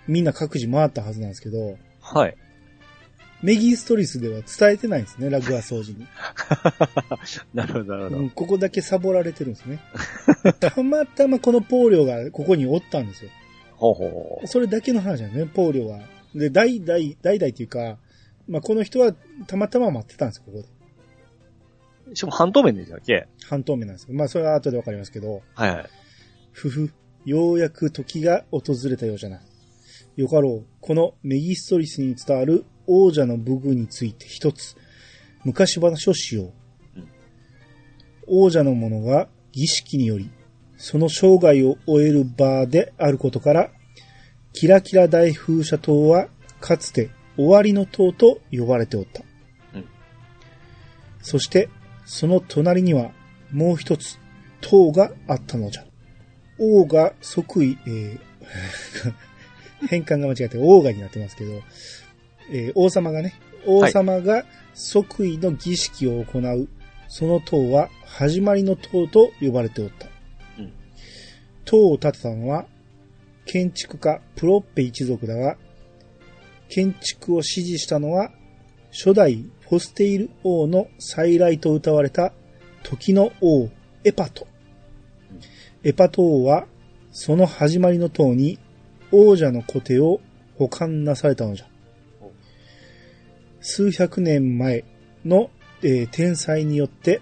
[0.08, 2.36] みんな各自回ったはずなんですけど、はい。
[3.42, 6.06] メギストリスでは伝えてないんですね、ラグア掃除に。
[7.54, 8.18] なるほど、なるほど。
[8.18, 9.80] うんここだけサボられてるんですね。
[10.60, 13.32] たまたまこのポーリョがここにおったんですよ。
[13.76, 14.48] ほうほう。
[14.48, 16.00] それだけの話なんですね、ポーリョは。
[16.36, 17.98] で、代々、代々っていうか、
[18.52, 19.14] まあ、この人は
[19.48, 20.62] たまたま待ってたんですよ、ここ
[22.08, 22.16] で。
[22.16, 23.28] しかも半透明でしたっけ？
[23.46, 25.90] 半透明なんですけど、まあ、それは後でわかりますけど、はいはい。
[26.52, 26.94] ふふ、
[27.26, 29.40] ようやく時が訪れたようじゃな。
[30.18, 34.76] よかろう、このメギストリスに伝わる王者の武具について一つ、
[35.46, 36.46] 昔話をしよう。
[36.46, 37.08] うん
[38.28, 40.30] 王者の者が儀式により、
[40.78, 43.72] その生涯を終える場であることから、
[44.54, 46.28] キラキラ大風車塔は
[46.60, 47.10] かつて
[47.42, 49.24] 終わりの塔と呼ばれておった。
[49.76, 49.86] うん
[51.22, 51.70] そして、
[52.06, 53.12] その隣には
[53.52, 54.20] もう一つ
[54.60, 55.86] 塔があったのじゃ。
[56.60, 58.20] 王が即位、えー
[59.90, 61.62] 変換が間違って王がになってますけど、
[62.52, 63.34] えー王様がね、
[63.66, 66.70] 王様が即位の儀式を行う、
[67.08, 70.08] その塔は始まりの塔と呼ばれておった。
[70.60, 70.74] うん
[71.66, 72.66] 塔を建てたのは、
[73.46, 75.58] 建築家プロッペ一族だが、
[76.72, 78.32] 建築を指示したのは、
[78.92, 82.32] 初代フォステイル王の再来と謳われた
[82.84, 83.70] 時の王
[84.06, 84.48] エパト。
[85.84, 86.66] エパト王は、
[87.12, 88.58] その始まりの塔に
[89.12, 90.22] 王者の古手を
[90.58, 91.66] 保管なされたのじゃ
[92.22, 92.32] お。
[93.60, 94.86] 数百年前
[95.26, 95.50] の、
[95.84, 97.22] えー天災によって、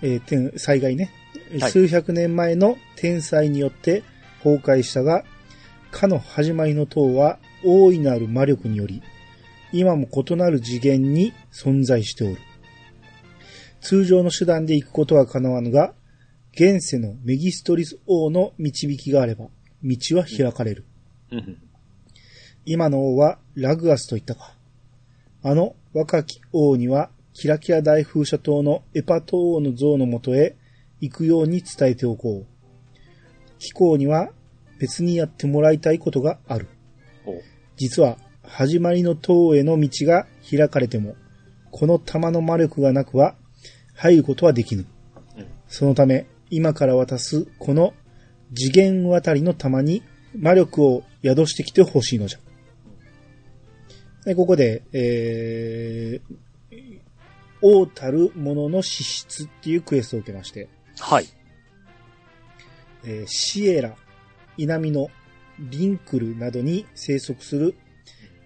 [0.00, 1.10] えー天災害ね、
[1.58, 4.04] はい数百年前の天災によって
[4.44, 5.24] 崩壊したが、
[5.90, 9.02] かの始まりの塔は大いなる魔力により、
[9.72, 12.38] 今も異なる次元に存在しておる。
[13.80, 15.94] 通常の手段で行くことは叶わぬが、
[16.52, 19.48] 現世のメギストリス王の導きがあれば、
[19.82, 20.84] 道は開かれる。
[22.64, 24.54] 今の王はラグアスと言ったか。
[25.42, 30.56] あの若き王には、キラキラ大風車塔のエパト王の像のもとへ
[31.00, 32.46] 行くように伝えておこう。
[33.58, 34.30] 貴公には
[34.78, 36.68] 別にやってもらいたいことがある。
[37.76, 41.16] 実は、始まりの塔への道が開かれても、
[41.70, 43.34] この玉の魔力がなくは
[43.94, 44.86] 入ることはできぬ。
[45.36, 47.94] うんそのため、今から渡すこの
[48.54, 50.04] 次元渡りの玉に
[50.38, 52.38] 魔力を宿してきてほしいのじゃ。
[54.24, 57.00] で、ここで、えー、
[57.60, 60.68] 王たるものの資質っていうクエストを受けまして、
[61.00, 61.26] はい。
[63.04, 63.96] えーシエラ、
[64.56, 65.08] イナミノ、
[65.58, 67.74] リンクルなどに生息する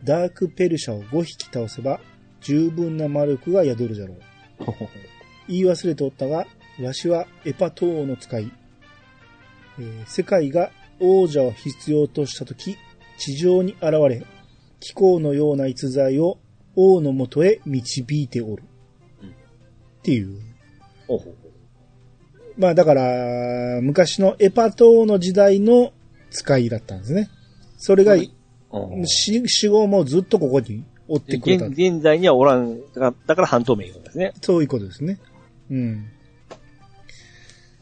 [0.04, 2.00] ダークペルシャを5匹倒せば
[2.40, 4.20] 十分な魔力が宿るじゃろう。
[5.48, 6.46] 言い忘れておったが、
[6.80, 8.52] わしはエパトーの使い。
[9.78, 12.76] えー世界が王者を必要としたとき、
[13.18, 14.24] 地上に現れ、
[14.80, 16.38] 気候のような逸材を
[16.76, 18.64] 王のもとへ導いておる。
[19.22, 19.32] うんっ
[20.02, 20.38] ていう。
[22.56, 25.92] まあだから、昔のエパトーの時代の
[26.30, 27.28] 使いだったんですね。
[27.76, 28.32] それが、はい
[28.70, 31.74] ほうし死後もずっとここに追ってくれた現。
[31.74, 34.34] 現在にはおらん、だからだから半透明なんですね。
[34.42, 35.18] そういうことですね。
[35.70, 36.06] うん。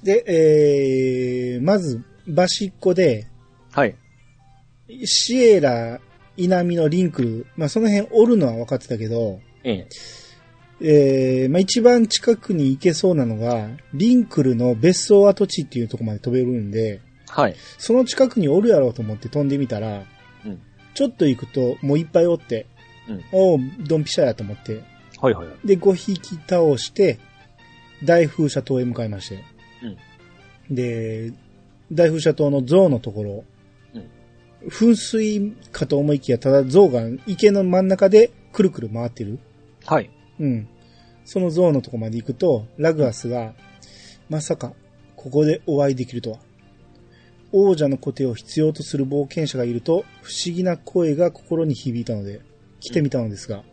[0.02, 0.24] で、
[1.54, 3.26] えー、まず、バシッコで、
[3.72, 3.96] はい。
[5.04, 6.00] シエラ、
[6.36, 9.88] イナミのリンクル、まあその辺おるのは分かってたけど、ええ。
[10.78, 17.00] えー、まあ一番近くに行けそうなのが、リンクルの別荘跡地っていうところまで飛べるんで、
[17.36, 17.56] はい。
[17.78, 20.04] その近くにおるやろうと思って飛んでみたら、
[20.44, 20.60] うん
[20.94, 22.64] ちょっと行くともういっぱいおって、
[23.06, 24.82] うんおう、ドンピシャやと思って、
[25.20, 25.66] はいはいはい。
[25.66, 27.18] で、5匹倒して、
[28.02, 29.44] 大風車島へ向かいまして。
[30.70, 31.32] で、
[31.92, 33.44] 大風車島の象のところ、
[34.68, 39.38] 噴水かと思いきや、ただ象が池の真ん中でくるくる回ってる。
[39.84, 40.10] はい。
[40.40, 40.68] うん。
[41.24, 43.54] その象のとこまで行くと、ラグアスが、
[44.28, 44.72] まさか、
[45.14, 46.38] ここでお会いできるとは。
[47.58, 52.42] 王者のコテを必要とする冒険者がいると、不思議な声が心に響いたので、
[52.80, 53.64] 来てみたのですが、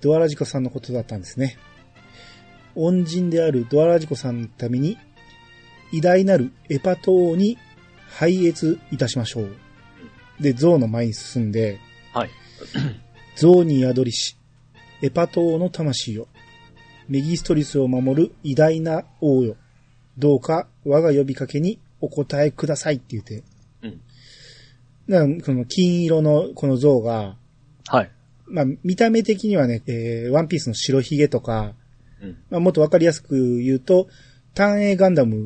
[0.00, 1.56] ドアラジコさんのことだったんですね。
[2.74, 4.98] 恩人であるドアラジコさんのために、
[5.92, 7.56] 偉大なるエパ島に
[8.08, 9.56] 拝謁いたしましょう。
[10.40, 11.78] で、象の前に進んで、
[12.12, 12.30] はい。
[13.36, 14.36] 象に宿りし、
[15.02, 16.26] エパ島の魂よ。
[17.06, 19.56] メギストリスを守る偉大な王よ。
[20.18, 23.42] どうか我が呼びかけにお答えくださいって言って。
[23.82, 24.00] うん。
[25.08, 27.36] だからこの金色のこの像が、
[27.86, 28.10] はい。
[28.46, 31.72] まあ見た目的にはね、えー、ワンピースの白ひげとか、
[32.20, 32.38] うん。
[32.50, 34.08] まあもっとわかりやすく言うと、
[34.54, 35.36] 単影ガンダム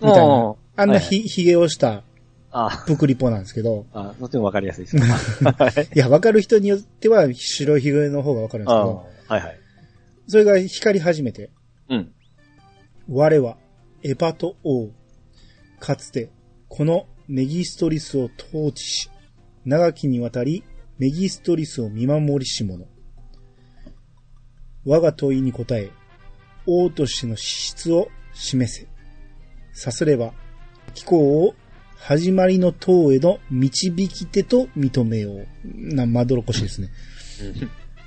[0.00, 2.02] みたいなあんなはいひ、ひげをした
[2.50, 4.98] あプクリポなんですけど、あ、とてもわかりやすいです。
[4.98, 5.88] はい。
[5.94, 9.58] いや、わかる人によっては白ひげの方がわかるんですけあど、はいはい。
[10.28, 11.50] それが光り始めて、
[11.88, 12.12] うん。
[13.08, 13.56] 我は
[14.02, 14.90] エパト王。
[15.82, 16.30] かつて、
[16.68, 19.10] このメギストリスを統治し、
[19.64, 20.62] 長きにわたり
[20.98, 22.86] メギストリスを見守りし者。
[24.84, 25.90] 我が問いに答え、
[26.66, 28.86] 王としての資質を示せ。
[29.72, 30.34] さすれば、
[30.94, 31.56] 気候を
[31.96, 35.46] 始まりの塔への導き手と認めよう。
[35.64, 36.90] な、まどろっこしいですね。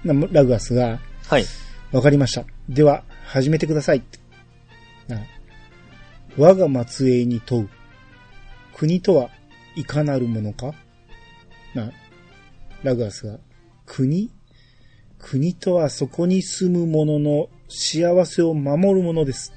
[0.05, 1.45] なラグアスが、はい。
[1.91, 2.45] わかりました。
[2.69, 4.03] では、始めてください。
[5.09, 5.34] な
[6.37, 7.69] 我が末裔に問う。
[8.75, 9.29] 国とは
[9.75, 10.73] いかなるものか？
[11.73, 11.91] な
[12.83, 13.39] ラグアスが、
[13.85, 14.29] 国？
[15.17, 19.53] 国とはそこに住む者の幸せを守るものです。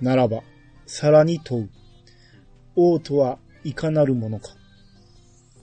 [0.00, 0.42] ならば、
[0.86, 1.70] さらに問う。
[2.76, 4.48] 王とはいかなるものか？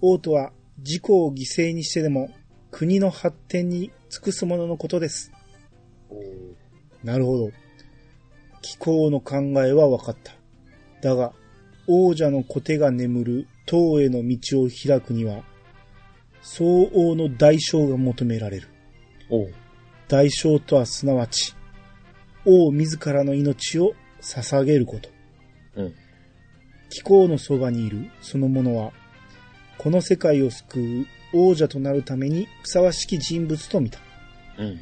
[0.02, 2.30] 王とは自己を犠牲にしてでも
[2.70, 5.32] 国の発展に尽くすもののことです。
[7.04, 7.52] なるほど。
[8.62, 10.34] 気候の考えは分かった。
[11.02, 11.34] だが、
[11.88, 15.44] 王者の小手が眠る塔への道を開くには、
[16.42, 18.70] 相応の代償が求められる。
[20.08, 21.56] 代償とはすなわち、
[22.46, 25.10] 王自らの命を捧げること。
[25.76, 25.94] うん。
[26.90, 28.94] 気候のそばにいるその者は、
[29.78, 34.00] この世界を救う王者となるためにふさわしき人物と見た。
[34.58, 34.80] うん。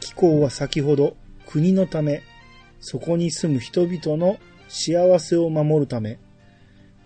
[0.00, 2.22] 気候は先ほど国のため、
[2.84, 4.36] そこに住む人々の
[4.68, 6.18] 幸せを守るため、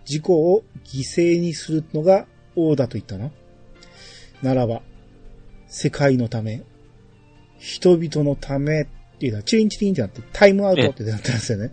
[0.05, 2.25] 自己を犠牲にするのが
[2.57, 3.31] 王だと言ったな。
[4.43, 4.81] ならば、
[5.67, 6.63] 世界のため、
[7.59, 8.85] 人々のためっ
[9.19, 11.71] ていうのはチリンチリンってなってタイムアウトってなったんですよね。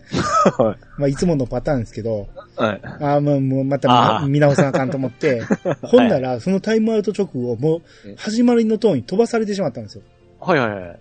[0.57, 0.77] はい。
[0.97, 2.81] まあいつものパターンですけど、はい。
[3.01, 5.41] ああ、もうもうまた見直さなあかんと思って、
[5.83, 10.03] ほんならそのタイムアウト直後、もう始まりの塔に飛ばされてしまったんですよ。
[10.39, 10.99] はいはいはい。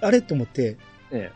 [0.00, 0.76] あれと思って、
[1.12, 1.30] え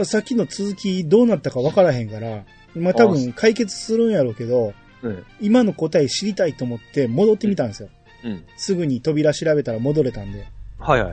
[0.00, 4.74] あ、さっきの続きどうなったか分からへんから、まあ多分解決するんやろうけど、
[5.04, 5.06] え。
[5.06, 5.24] うん。
[5.40, 7.88] 今の答え知りたいと思って戻ってみたんですよ。
[8.24, 8.44] うん。
[8.56, 10.46] すぐに扉調べたら戻れたんで。
[10.78, 11.12] はいは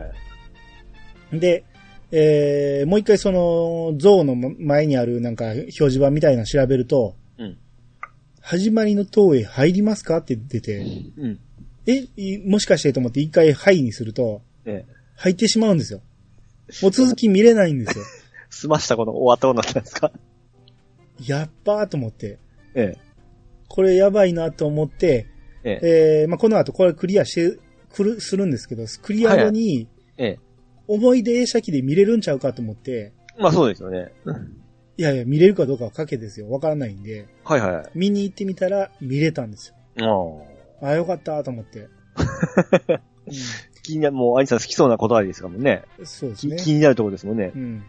[1.33, 1.39] い。
[1.39, 1.63] で、
[2.11, 7.57] えー、もう一回その、像の前にあるなんか表示板みたいなの調べると、うん。
[8.41, 10.79] 始まりの塔へ入りますかって出て、
[11.17, 11.39] うん。
[11.85, 14.93] え、いもしかしてと思って一回はいにすると、ええ。
[15.15, 16.01] 入ってしまうんですよ。
[16.81, 18.05] もう続き見れないんですよ。
[18.49, 20.11] 済ましたこの終わったことになったんですか？
[21.25, 22.39] やっばーと思って、
[22.75, 22.97] ええ。
[23.67, 25.27] これやばいなと思って、
[25.63, 26.21] ええ。
[26.21, 27.59] えー、まあ、この後これクリアして、
[27.93, 30.39] くる、するんですけど、クリア後に、ええ。
[30.87, 34.11] 思い出映写機で見れるんちゃうかと思って、まあそうですよね。
[34.97, 36.49] いやいや、見れるかどうかは賭けですよ。
[36.49, 37.85] わからないんで、はいはいはい。
[37.95, 40.45] 見に行ってみたら見れたんですよ。
[40.81, 40.89] ああ。
[40.89, 41.87] あ、よかったと思って。
[43.83, 45.83] 気になる、もう、アニさん好きそうな言葉ですからもんね。
[45.99, 46.57] うん、そうですきね。
[46.57, 47.57] 気になるところですもんねう。
[47.57, 47.83] ん。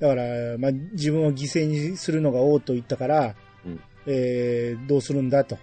[0.00, 0.22] だから、
[0.58, 5.58] まあ、自分を犠牲にするのが王と言ったから、うんえーどうするんだと。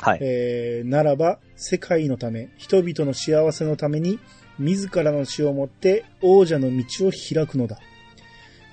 [0.00, 0.18] はい。
[0.22, 4.18] えーならば、世界のため、人々の幸せのために、
[4.58, 7.78] 自らの死をもって王者の道を開くのだ。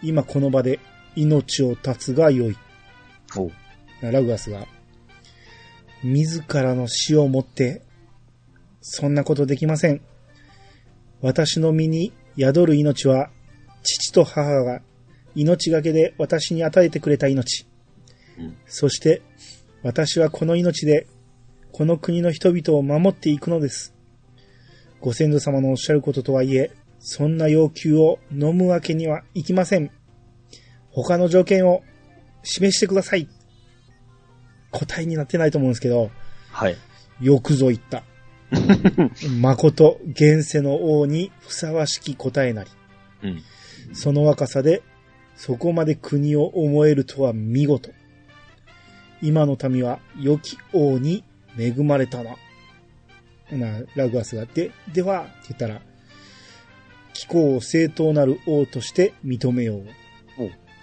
[0.02, 0.80] 今この場で
[1.16, 2.58] 命を絶つがよい。
[4.02, 4.66] ラグアスが、
[6.04, 7.82] 自らの死をもって、
[8.82, 10.02] そんなことできません。
[11.22, 13.30] 私の身に宿る命は、
[13.84, 14.82] 父と母が
[15.36, 17.66] 命がけで私に与えてくれた命。
[18.38, 19.22] うんそして、
[19.84, 21.08] 私はこの命で、
[21.72, 23.94] この国の人々を守っていくのです。
[25.00, 29.92] ご先祖様のおっしゃることとはいえ、そんな要求を飲むわけにはいきません。
[30.92, 31.84] 他の条件を
[32.44, 33.28] 示してください。
[34.72, 36.12] 答えになってないと思うんですけど、
[36.52, 36.78] はい。
[37.22, 38.04] よくぞ言った。
[39.40, 42.70] 誠、現世の王にふさわしき答えなり。
[43.24, 43.44] うん。
[43.94, 44.82] その若さで、
[45.40, 47.92] そこまで国を思えるとは見事。
[49.22, 51.24] 今の民は良き王に
[51.58, 52.36] 恵まれたな。
[53.50, 55.82] な、ラグアスがあって、では、って言ったら、
[57.14, 59.86] 気候を正当なる王として認めよう。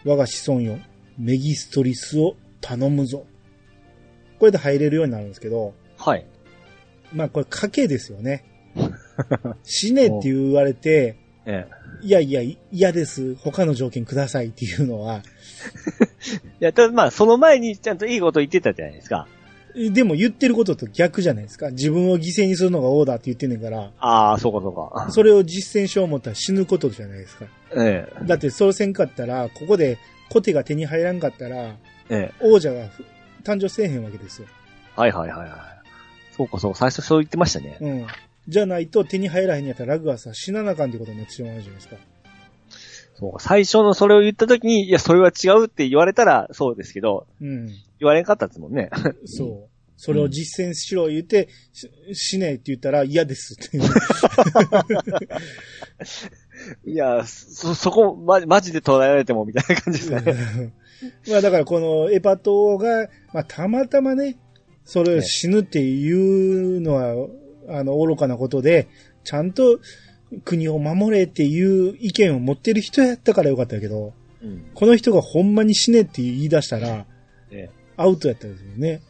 [0.07, 0.79] 我が子孫よ、
[1.19, 3.27] メギストリスを頼むぞ。
[4.38, 6.27] これで入れるようになるんですけど、はい。
[7.12, 8.47] まあこれ賭けですよね。
[9.64, 11.66] 死ねって言われて、え
[12.02, 13.37] いやいや、嫌です。
[13.37, 15.22] 他の条件くださいっていうのは、え。
[16.61, 19.26] いや、ただまあ、その前にちゃんといいこと言ってたじゃないですか。
[19.76, 21.70] でも言ってることと逆じゃないですか。
[21.70, 25.11] 自分を犠牲にするのが王だって言ってんねんから、ああ、そうかそうか。
[25.11, 27.44] それを実践しよう思ったら死ぬことじゃないですか。
[27.76, 28.26] ええ。
[28.26, 29.98] だってそうせんかったら、ここで
[30.30, 31.76] コテが手に入らんかったら、
[32.09, 32.32] ええ。
[32.40, 32.88] 王者が
[33.44, 34.48] 誕生せえへんわけですよ。
[34.96, 35.50] はいはいはいはい。
[36.35, 37.76] そうかそうか、最初そう言ってましたね。
[37.80, 38.06] うん。
[38.48, 41.96] じゃないと手に入らへんやったらラグは死ななあかんってことになってしまうじゃないですか。
[43.18, 47.68] そうか、最初のそれを言った時に、いや、それは違うって言われたらそうですけど、うん。
[47.98, 48.90] 言われんかったですもんね。
[49.24, 49.76] そう。
[49.96, 53.78] それを実践しろ言って、ししねえって言ったら嫌ですって。
[56.85, 60.74] いや、そ、そこ、ま、マジで捉えられてもみたいな感じですかね。
[61.28, 64.37] まあだからこのエパトが、まあたまたまね、
[64.85, 67.14] それを死ぬっていうのは、
[67.68, 68.88] あの、愚かなことで、
[69.24, 69.81] ちゃんと
[70.44, 74.70] 国を守れっていう意見を持ってる人やったからよかったけど、うん。
[74.74, 77.07] この人がほんまに死ねって言い出したら、
[77.50, 79.02] えアウトやったんですよね。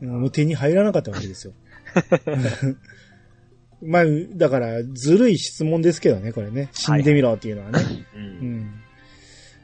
[0.00, 1.52] もう手に入らなかったわけですよ。
[3.82, 6.68] まあ、だから、ずるい質問ですけどね、これね。
[6.72, 7.78] 死んでみろっていうのはね。
[8.14, 8.18] え。
[8.18, 8.20] う。
[8.20, 8.70] うんん。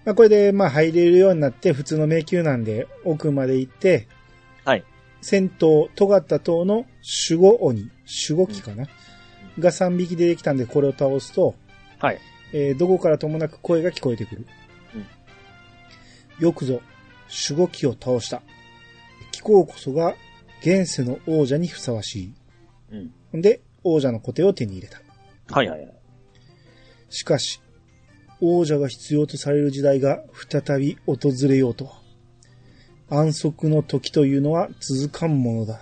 [0.07, 4.07] まあ、これで、まあ、入れるようになって、普通の迷宮なんで、奥まで行って、はい。
[5.21, 6.87] 戦闘、尖った塔の
[7.29, 7.91] 守護鬼、
[8.29, 8.87] 守護鬼かな、
[9.59, 11.55] が3匹出てきたんで、これを倒すと、
[11.99, 12.21] はい。
[12.53, 14.47] えーどこからともなく声が聞こえてくる。
[16.39, 16.83] よくぞ、
[17.49, 18.43] 守護鬼を倒した。
[19.33, 20.15] 気候こそが、
[20.61, 22.35] 現世の王者にふさわし
[22.93, 23.13] うん。
[23.35, 23.39] い。
[23.39, 25.01] んで、王者の小手を手に入れた。
[25.55, 25.93] はいはいはい。
[27.09, 27.61] しかし、
[28.41, 32.06] 王者が必要とされる時代が再び訪れようとは。
[33.09, 35.81] 安息の時というのは続かんものだ。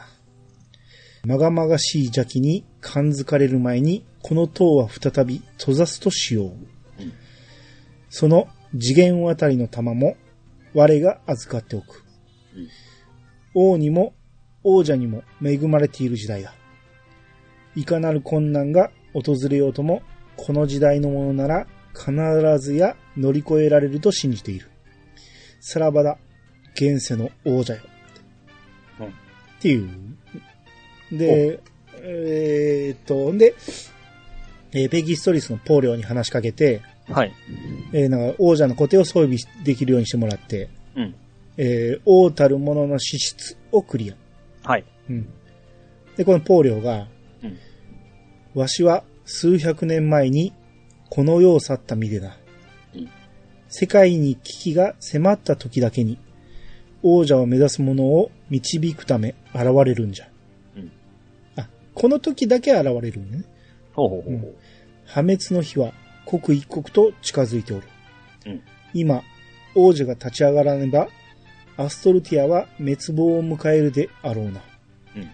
[1.24, 6.52] まがまがしい邪気に感づかれる前に、この塔は再び閉ざすとしよう。
[8.10, 8.48] その
[8.78, 10.16] 次元あたりの玉も、
[10.74, 12.04] 我が預かっておく。
[13.54, 14.14] 王にも
[14.62, 16.54] 王者にも恵まれている時代だ。
[17.74, 20.02] いかなる困難が訪れようとも、
[20.36, 22.12] この時代のものなら必
[22.58, 24.70] ずや乗り越えられると信じている。
[25.60, 26.18] さらばだ、
[26.74, 27.80] 現世の王者よ。
[29.00, 29.10] うんっ
[29.60, 29.88] ていう。
[31.12, 31.60] で、
[31.96, 33.54] えーっと、んで、
[34.72, 37.32] えーペギストリスのポーレオに話しかけて、はい。
[37.92, 41.14] えーなんか王者の小手を装備できるようにしてもらって、うん。
[41.56, 44.68] えー王たる者の資質をクリア。
[44.68, 44.84] はい。
[45.08, 45.28] うん。
[46.16, 47.06] で、このポーレオが、
[47.42, 47.58] うん
[48.54, 50.52] わしは数百年前に
[51.10, 52.36] この世を去った身でな。
[52.94, 53.08] うん
[53.68, 56.18] 世界に危機が迫った時だけに、
[57.06, 60.28] 王者を目指す者を導くため現れるんじゃ。
[60.76, 60.90] うん
[61.56, 63.44] あ、この時だけ現れるんね。
[63.92, 64.54] ほうほうほうほう。
[65.04, 65.92] 破滅の日は
[66.24, 67.86] 刻一刻と近づいておる。
[68.46, 68.62] うん
[68.94, 69.22] 今、
[69.74, 71.08] 王者が立ち上がらねば、
[71.76, 74.62] アストルティアは滅亡を迎えるであろうな。
[75.16, 75.30] うん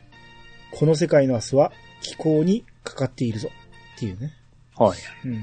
[0.72, 3.50] この世界の明日は気候にかかっているぞ。
[3.96, 4.32] っていうね。
[4.76, 4.98] はい。
[5.24, 5.34] うん。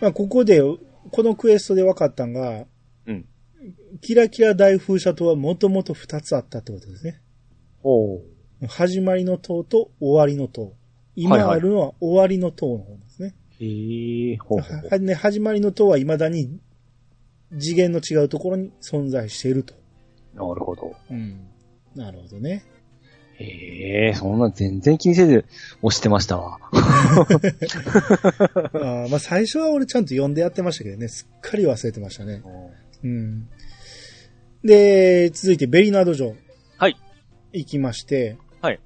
[0.00, 2.66] まあ、ここで、このクエストで分かったんが、うん。
[4.00, 7.20] キラキラ大風車塔はもともと2つあったってことですね。
[7.82, 8.22] ほ
[8.62, 8.66] う。
[8.66, 10.74] 始まりの塔と終わりの塔。
[11.14, 13.34] 今あるのは終わりの塔の方ですね。
[13.60, 16.58] へえ、ほうほうね、始まりの塔は未だに
[17.58, 19.74] 次元の違うところに存在していると。
[20.34, 20.94] なるほど。
[21.10, 21.46] うん。
[21.94, 22.64] なるほどね。
[23.38, 25.44] へえ、そんな全然気にせず
[25.82, 26.58] 押してましたわ。
[26.72, 32.42] あーまあ最初は俺ちゃんと読んでやってましたけどね、すっかり忘れてましたね。
[33.04, 33.48] うん。
[34.66, 36.34] で、続いてベリナード城。
[36.78, 36.96] はい。
[37.52, 38.80] 行きまして、はい。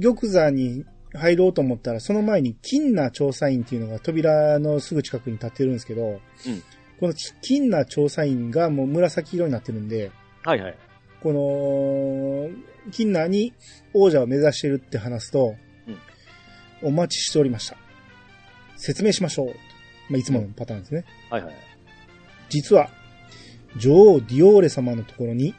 [0.00, 6.62] 玉座に入ろうと思ったら、その前に金な調査員っていうのが扉のすぐ近くに立ってるんですけど、うん
[7.02, 10.12] この金な調査員がもう紫色になってるんで、
[10.44, 10.78] はいはい。
[11.20, 13.52] この、キンナーに
[13.92, 15.56] 王者を目指してるって話すと、
[16.80, 17.76] お待ちしておりました。
[18.76, 19.48] 説明しましょう。
[20.10, 21.04] まあ、いつものパターンですね。
[21.28, 21.54] はいはい。
[22.50, 22.88] 実は、
[23.76, 25.54] 女王ディオーレ様のところに、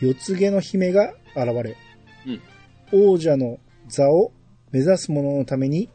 [0.00, 1.76] 四つ毛の姫が現れ、
[2.92, 4.32] 王者の座を
[4.70, 5.88] 目指す者のために、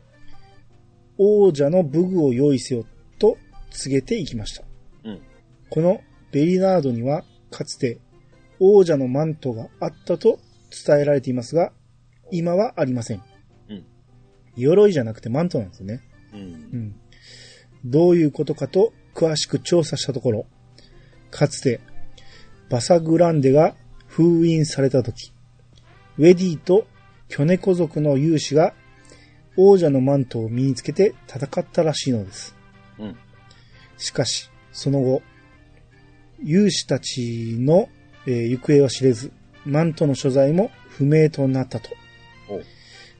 [1.17, 2.85] 王者の武具を用意せよ
[3.19, 3.37] と
[3.71, 4.63] 告げていきました。
[5.03, 5.21] うん。
[5.69, 6.01] この
[6.31, 7.99] ベリナードにはかつて
[8.59, 10.39] 王者のマントがあったと
[10.85, 11.71] 伝えられていますが、
[12.31, 13.23] 今はありません。
[13.69, 13.85] うん。
[14.55, 16.01] 鎧じゃなくてマントなんですね。
[16.33, 16.43] うんう。
[16.77, 16.95] ん。
[17.85, 20.45] どういうことかと詳しく調査したところ、
[21.31, 21.79] かつて
[22.69, 23.75] バサグランデが
[24.07, 25.31] 封印された時、
[26.17, 26.87] ウェディと
[27.29, 28.73] キョネコ族の勇士が
[29.55, 32.55] 王者のマントを身につけて戦ったらしいのです。
[32.99, 33.15] うん。
[33.97, 35.21] しかし、その後、
[36.43, 37.89] 勇士たちの、
[38.25, 39.31] えー行方は知れず、
[39.65, 41.89] マントの所在も不明となったと。
[42.49, 42.61] お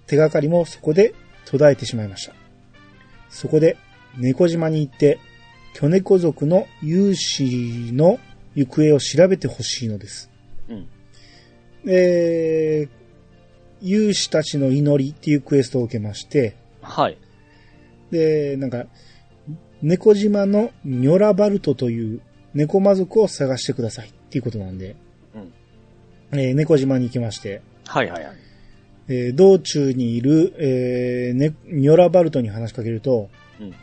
[0.05, 1.13] 手がかりもそこで
[1.45, 2.33] 途絶えてしまいました。
[3.29, 3.77] そこで、
[4.15, 5.19] 猫島に行って、
[5.79, 8.17] 巨猫族の勇士の
[8.55, 10.31] 行方を調べてほしいのです。
[10.69, 10.87] うん。
[11.87, 17.19] えー、勇士たちの祈りっていうクエストを受けまして、はい。
[18.09, 18.87] で、なんか、
[19.83, 22.21] 猫島のニョラバルトという
[22.55, 24.95] 猫魔族を探してくださいっていうことなんで、
[25.35, 25.37] う
[26.35, 26.39] ん。
[26.39, 28.35] えー猫島に行きまして、はいはいはい。
[29.09, 33.29] えー道中にいる、えーね、ニョラバルトに話しかけると、
[33.61, 33.75] うん。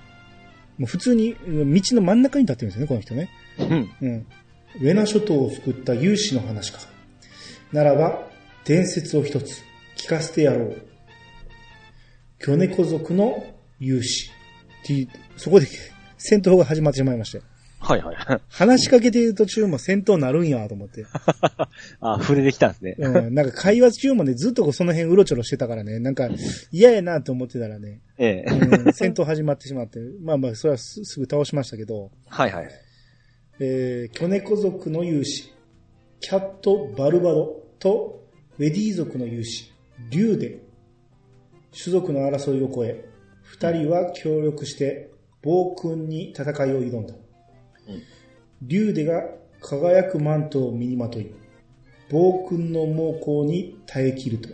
[0.78, 3.30] もう普通にうん道の真ん中に立ってるんですよね、この人ね。
[3.58, 3.90] うん。
[4.00, 4.26] うん。
[4.80, 6.80] ウェナ諸島を救った勇士の話か。
[7.72, 8.28] ならば、
[8.64, 9.62] 伝説を一つ
[9.96, 10.82] 聞かせてやろう。
[12.38, 13.44] 巨猫族の
[13.80, 14.30] 勇士。
[15.36, 15.66] そこで
[16.18, 17.40] 戦闘が始まってしまいまして。
[17.84, 18.40] はいはい。
[18.48, 21.04] 話しかけている途中も戦闘なるんやと思って。
[22.00, 22.96] あ、触れてきたんですね。
[22.98, 23.34] うん。
[23.34, 26.28] なんか会話中もね、ずっとこうその辺うろちょろしてたからね、なんか
[26.72, 28.50] 嫌やなと思ってたらね、ええ。
[28.50, 32.68] うん、戦闘始まってしまって、まあまあ、それはすすぐ倒しましたけど、はいはい。
[33.60, 35.52] えー、巨猫族の勇士、
[36.20, 38.24] キャット・バルバドと
[38.58, 39.72] ウェディ族の勇士、
[40.10, 40.64] リュウデ。
[41.76, 43.04] 種族の争いを超え、
[43.42, 45.10] 二人は協力して
[45.42, 47.14] 暴君に戦いを挑んだ。
[47.88, 48.02] うん
[48.62, 49.22] リュウデが
[49.60, 51.30] 輝くマントを身にまとい、
[52.10, 54.48] 暴君の猛攻に耐え切ると、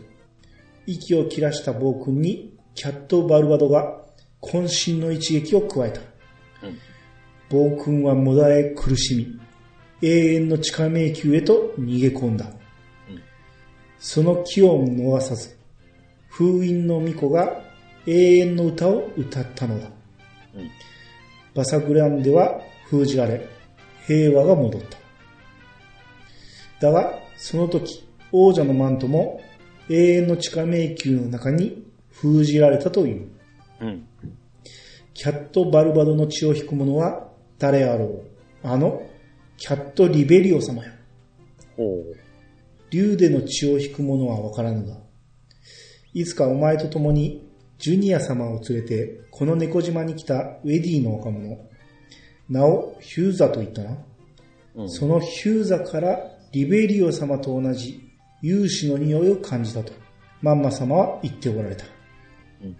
[0.86, 4.00] 息を切らした暴君にキャット・バルバドが
[4.40, 6.00] 渾身の一撃を加えた。
[6.00, 6.78] うん。
[7.48, 12.46] 暴君はもだえ苦しみ、永遠の地下迷宮へと逃げ込んだ。
[12.46, 12.52] うん
[14.02, 15.58] その気を逃さず、
[16.30, 17.60] 封印の巫女が
[18.06, 19.90] 永遠の歌を歌ったのだ。
[20.54, 20.70] うん。
[21.54, 23.47] バサグランデは封じられ、
[24.07, 24.99] 平和が戻った。
[26.88, 29.41] だが、その時、王者のマントも
[29.88, 33.28] 永遠の地下迷宮の中に封じられたという。
[33.80, 34.07] うん。
[35.14, 37.28] キャット・バルバドの血を引く者は
[37.59, 38.26] 誰あろう
[38.64, 39.03] あの、
[39.57, 40.93] キャット・リベリオ様よ。
[41.76, 42.16] ほう。
[42.91, 44.97] 竜での血を引く者はわからぬが、
[46.12, 51.69] いつかお前と共にジュニア様を連れてこの猫島に来たウェディの若者、
[52.51, 53.96] 名をヒューザと言ったな。
[54.74, 54.90] うん。
[54.90, 56.18] そのヒューザから
[56.53, 58.11] リベリオ様と同じ
[58.42, 59.92] 勇士の匂いを感じたと、
[60.42, 61.84] マンマ様は言っておられた。
[62.62, 62.76] うん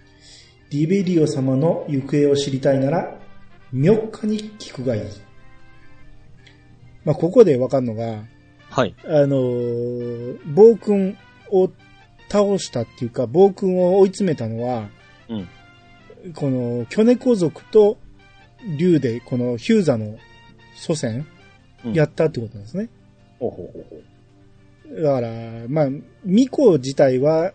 [0.71, 3.19] リベリオ様の行方を知りたいなら、
[3.75, 5.03] 4日に聞くがいい。
[7.05, 8.23] まあ、ここでわかるのが、
[8.71, 8.95] はい。
[9.05, 11.19] あのー暴君
[11.51, 11.69] を
[12.29, 14.89] 倒したっていうか、暴君を追い詰めたのは、
[15.29, 16.33] うん。
[16.35, 17.99] この、巨猫族と
[18.77, 20.19] 竜で、このヒューザの
[20.75, 21.27] 祖先、
[21.85, 22.91] うんやったってことなんですね。
[23.39, 25.03] ほうほうほう。
[25.03, 25.31] だから、
[25.69, 25.89] まあ、
[26.25, 27.53] ミコ自体は、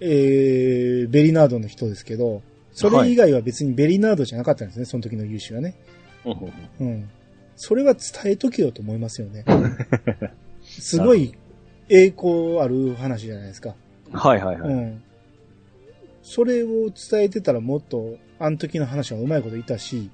[0.00, 2.42] えー、ベリナードの人ですけど、
[2.72, 5.76] それ以外は別にベリナードじゃなかったんですね、その時の勇姿はね。
[6.24, 7.10] ほうほうほううん。
[7.56, 9.44] それは伝えとけよと思いますよね。
[10.62, 11.34] すごい
[11.88, 13.74] 栄光ある話じゃないですか。
[14.12, 14.72] はいはいはい。
[14.72, 15.02] うん。
[16.22, 20.10] それを伝えてたらもっと、あの時の話はうまいこと言ったし、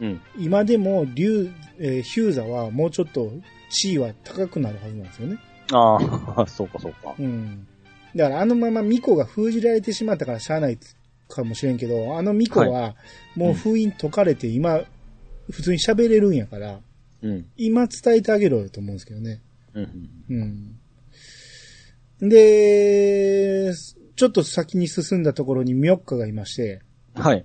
[0.00, 0.20] うん。
[0.38, 3.32] 今でも、竜、えーヒューザはもうちょっと
[3.70, 5.38] 地位は高くなるはずなんですよね。
[5.72, 5.98] あ
[6.36, 7.14] あ、 そうかそうか。
[7.18, 7.66] うん。
[8.14, 10.78] だからあのままミコが封じられてしまったからしゃあない
[11.28, 12.94] かもしれんけど、あのミコは
[13.34, 14.80] もう封印解かれて今、
[15.50, 16.80] 普通に喋れるんやから、
[17.22, 17.46] うん。
[17.56, 19.40] 今伝えてあげろよと思うんですけどね。
[19.74, 20.10] うん。
[22.20, 22.28] うん。
[22.28, 23.72] で、
[24.16, 26.80] ちょっと先に進んだところにミョッカがいまして、
[27.14, 27.44] はい。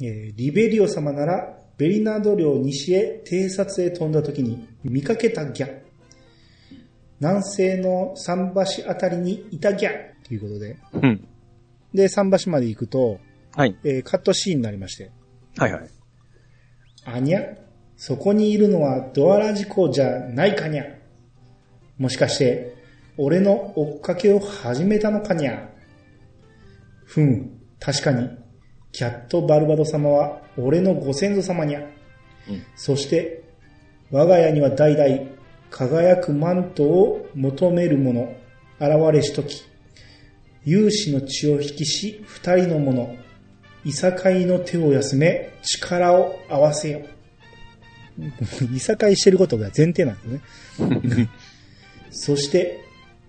[0.00, 5.78] えーリベリオ様なら、ベリナード領西へ偵察へ飛んだ時に見かけたギャ。
[7.20, 8.52] 南西の桟
[8.82, 9.90] 橋あたりにいたギャ
[10.28, 10.76] ということで。
[10.92, 11.26] うん。
[11.94, 13.18] で、桟橋まで行くと、
[13.56, 13.78] はい。
[13.82, 15.10] えーカットシーンになりまして。
[15.56, 15.88] はいはい。
[17.06, 17.40] あにゃ、
[17.96, 20.84] そこにいるのはドアラジコじゃないかにゃ？
[21.96, 22.74] もしかして、
[23.16, 25.66] 俺の追っかけを始めたのかにゃ？
[27.06, 28.28] ふん、確かに、
[28.92, 31.80] キャットバルバド様は俺のご先祖様にゃ。
[31.80, 33.42] うんそして、
[34.10, 35.30] 我が家には代々
[35.70, 38.34] 輝くマントを求める者、
[38.80, 39.62] 現れしとき、
[40.66, 43.14] 勇士の血を引きし、二人の者、
[43.84, 47.02] いさかいの手を休め、力を合わせよ。
[48.74, 51.28] いさかいしてることが前提なんですね。
[52.10, 52.80] そして、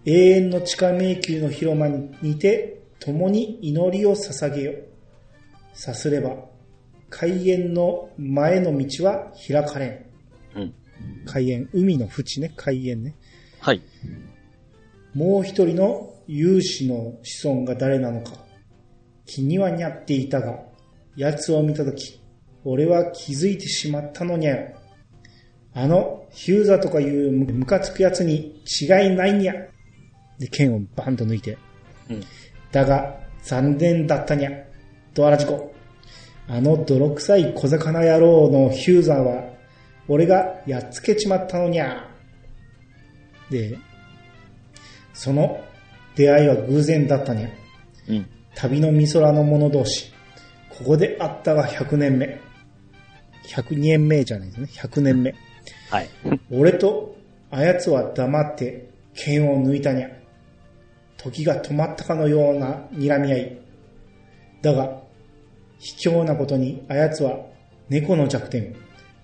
[0.05, 1.87] 永遠の地下迷宮の広間
[2.21, 4.73] にて、共に祈りを捧げよ。
[5.73, 6.35] さすれば、
[7.09, 9.87] 海縁の前の道は開かれ
[10.55, 10.59] ん。
[10.59, 10.73] うん。
[11.25, 13.15] 海縁、海の淵ね、海縁ね。
[13.59, 13.81] はい。
[15.13, 18.31] もう一人の勇士の子孫が誰なのか。
[19.25, 20.59] 気にはにゃっていたが、
[21.15, 22.21] 奴を見たとき、
[22.63, 24.75] 俺は気づいてしまったのにゃよ。
[25.73, 29.53] あの、ヒューザとかいうムカつく奴に違いないにゃ。
[30.39, 31.57] で、剣をバンと抜いて。
[32.09, 32.23] うん。
[32.71, 34.51] だが、残念だったにゃ。
[35.13, 35.73] ドアラジコ。
[36.47, 39.43] あの泥臭い小魚野郎のヒューザーは、
[40.07, 42.09] 俺がやっつけちまったのにゃ。
[43.49, 43.77] で、
[45.13, 45.61] その
[46.15, 47.49] 出会いは偶然だったにゃ。
[48.09, 48.29] うん。
[48.55, 50.11] 旅の美空の者同士。
[50.69, 52.39] ここで会ったが100年目。
[53.47, 54.67] 100年目じゃないですね。
[54.67, 55.35] 100年目。
[55.89, 56.09] はい。
[56.51, 57.15] 俺と
[57.49, 60.09] あやつは黙って剣を抜いたにゃ。
[61.17, 63.57] 時が止まったかのような睨み合い。
[64.61, 65.00] だが、
[65.81, 67.39] 卑怯なことにあやつは
[67.89, 68.75] 猫の弱点、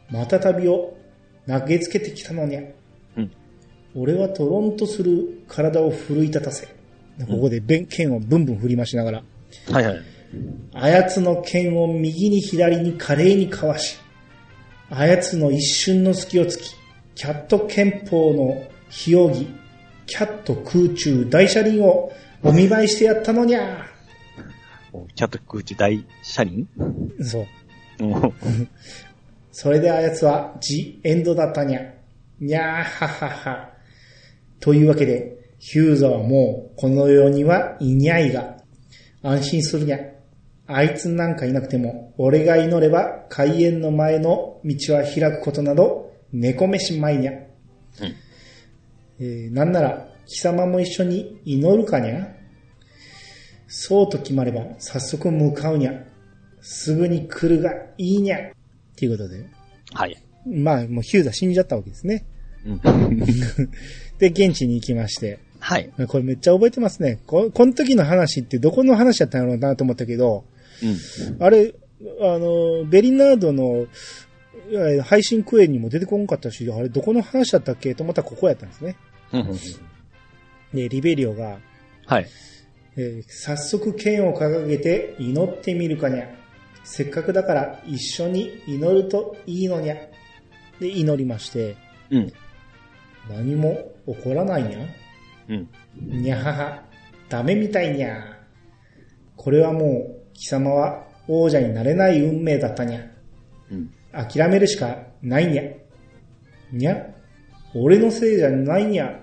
[0.10, 0.98] またたびを
[1.48, 2.62] 投げつけてきたのにゃ。
[3.18, 3.32] うん。
[3.96, 6.68] 俺はトロンとする体を奮い立たせ。
[7.28, 9.24] ここで弁剣をブンブン振りましながら、
[9.72, 10.02] はいはい。
[10.74, 13.98] あやつの剣を右に左に華麗にかわし、
[14.90, 16.76] あやつの一瞬の隙をつき、
[17.16, 19.48] キャット憲法の非容疑、
[20.06, 22.12] キャット空中大車輪を
[22.44, 23.97] お見舞いしてやったのにゃお
[25.16, 26.68] キャット空中大車輪？
[27.22, 27.42] そ
[28.00, 28.04] う。
[28.04, 28.34] うん。
[29.52, 31.82] それであやつはジ・エンドだったにゃ。
[32.40, 33.70] にゃーははは。
[34.60, 38.58] というわけで、ヒューザはもうこの世にはいにゃいが、
[39.24, 40.00] 安心するにゃ。
[40.68, 47.32] あいつなんかいなくても、俺が祈れば開園の前の道は開くことなど、猫飯まいにゃ。
[47.32, 47.48] うん
[49.20, 52.37] えーなんなら、貴様も一緒に祈るかにゃ？
[53.68, 55.94] そうと決まれば、早速向かうにゃ。
[56.62, 58.38] すぐに来るがいいにゃ。
[58.38, 58.52] っ
[58.96, 59.46] ていうことで。
[59.94, 60.18] はい。
[60.46, 62.26] まあ、もうヒューザ死んじゃったわけですね。
[62.66, 62.80] うん。
[64.20, 65.40] で、現地に行きまして。
[65.60, 65.90] はい。
[66.08, 67.20] これめっちゃ覚えてますね。
[67.26, 70.46] ここの時の話ってどこの話だったんやろうなと思ったけど、
[70.84, 71.44] うん。
[71.44, 71.74] あれ、
[72.22, 73.88] あの、ベリナードの
[75.04, 77.96] 配信クエにも出てこんかったし、あれどこの話だったっけ？
[77.96, 78.96] と思ったらここやったんですね。
[79.34, 79.48] うん。
[80.74, 81.60] で、リベリオが、
[82.06, 82.28] はい。
[82.98, 86.28] えー早速剣を掲げて祈ってみるかにゃ。
[86.84, 89.96] せっかくだから一緒に祈るといいのにゃ。
[90.80, 91.76] で、祈りまして、
[92.10, 92.34] うん。
[93.30, 94.80] 何も起こらないにゃ。
[95.50, 95.70] うん。
[95.96, 96.84] にゃはは、
[97.30, 98.24] ダメみたいにゃ。
[99.36, 103.02] これはもう、貴様は王者になれない運命だったにゃ。
[103.72, 103.92] うん。
[104.12, 105.64] 諦めるしかないにゃ。
[106.72, 106.96] にゃ
[107.76, 109.20] 俺のせいじゃないにゃ。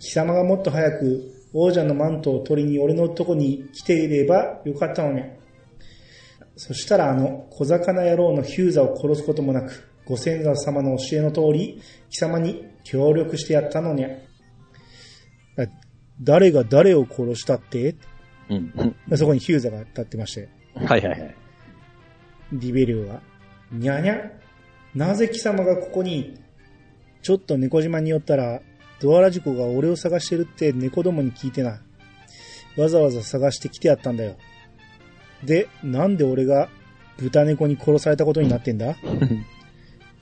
[0.00, 5.24] 貴様がもっと早く王者のマントを取りに俺のとこに来ていればよかったのにゃ。
[6.56, 11.80] そしたらあの小魚野郎のヒューザを殺すこともなく、ご先祖様の教えの通り、
[12.10, 14.08] 貴様に協力してやったのにゃ。
[14.08, 15.66] あ
[16.20, 17.96] 誰が誰を殺したって？
[18.50, 19.16] うん。
[19.16, 20.48] そこにヒューザが立ってまして。
[20.74, 21.34] はいはいはい。
[22.52, 23.20] リベリオが、
[23.72, 24.16] にゃにゃ
[24.94, 26.38] なぜ貴様がここに、
[27.22, 28.60] ちょっと猫島に寄ったら、
[29.04, 31.82] ドアラジコが俺を探してるって猫どもに聞いてな。
[32.78, 34.36] わざわざ探してきてやったんだよ。
[35.44, 36.70] で、なんで俺が
[37.18, 38.96] 豚猫に殺されたことになってんだ？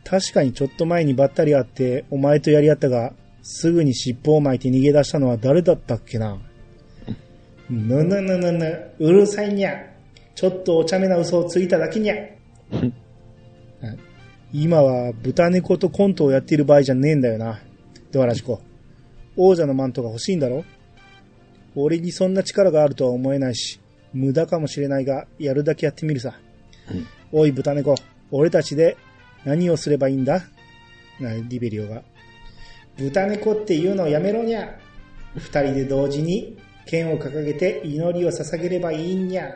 [0.02, 3.12] 確かにちょっと前にばったり会ってお前とやり合ったが、
[3.44, 6.38] すぐに尻尾を巻いて逃げ出したのは誰だったっけな？
[7.70, 9.76] ぬぬぬぬぬ、うるさいにゃ。
[10.34, 12.14] ちょっとお茶目な嘘をついただけにゃ。
[14.52, 17.60] 今は豚猫とコントをやっている場合じゃねえんだよな。
[18.10, 18.60] ドアラジコ。
[19.36, 20.64] 王者のマントが欲しいんだろ？
[21.74, 23.80] 俺にそんな力があるとは思えないし、
[24.12, 26.38] 無駄かもしれないが、やるだけやってみるさ。
[26.90, 27.94] うんおい豚猫、
[28.30, 28.98] 俺たちで
[29.46, 30.42] 何をすればいいんだ？
[31.18, 32.02] なリベリオが。
[32.98, 34.78] 豚猫っていうのをやめろにゃ。
[35.34, 39.48] 二人で同時に剣を掲げて祈りを捧げればいいんにゃ。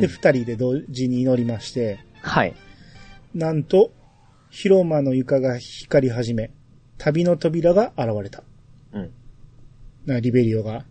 [0.00, 2.56] で、二人で同時に祈りまして、はい。
[3.32, 3.92] なんと、
[4.50, 6.50] 広間の床が光り始め、
[6.98, 8.42] 旅の扉が現れた。
[10.10, 10.14] うん。
[10.14, 10.84] なリベリオが、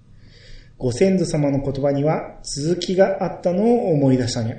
[0.77, 4.55] ご先祖様の言葉には続きがあったのを思い出したにゃ。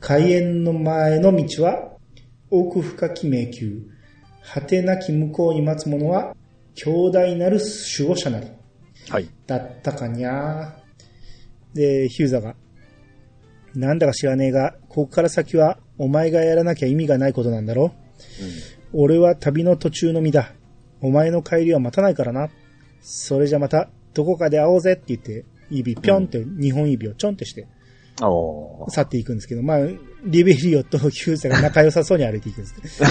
[0.00, 1.92] 開園の前の道は、
[2.50, 3.82] 奥深き迷宮、
[4.42, 6.36] 果てなき向こうに待つ者は、
[6.74, 7.58] 強大なる
[7.96, 8.48] 守護者なり。
[9.08, 9.28] はい。
[9.46, 11.76] だったかにゃー。
[11.76, 12.56] で、ヒューザが、
[13.74, 17.92] なんだか知らねえが、ここから先はお前がやらなきゃ意味がないことなんだろ
[18.92, 20.52] 俺は旅の途中の身だ。
[21.00, 22.48] お前の帰りは待たないからな。
[23.04, 27.68] それじゃまた、どこかで会おうぜって言って、指ぴょんって、二本指をちょんってして。
[28.88, 29.78] 去っていくんですけど、まあ、
[30.24, 33.02] リベリオとヒューザが仲良さそうに歩いていくんです、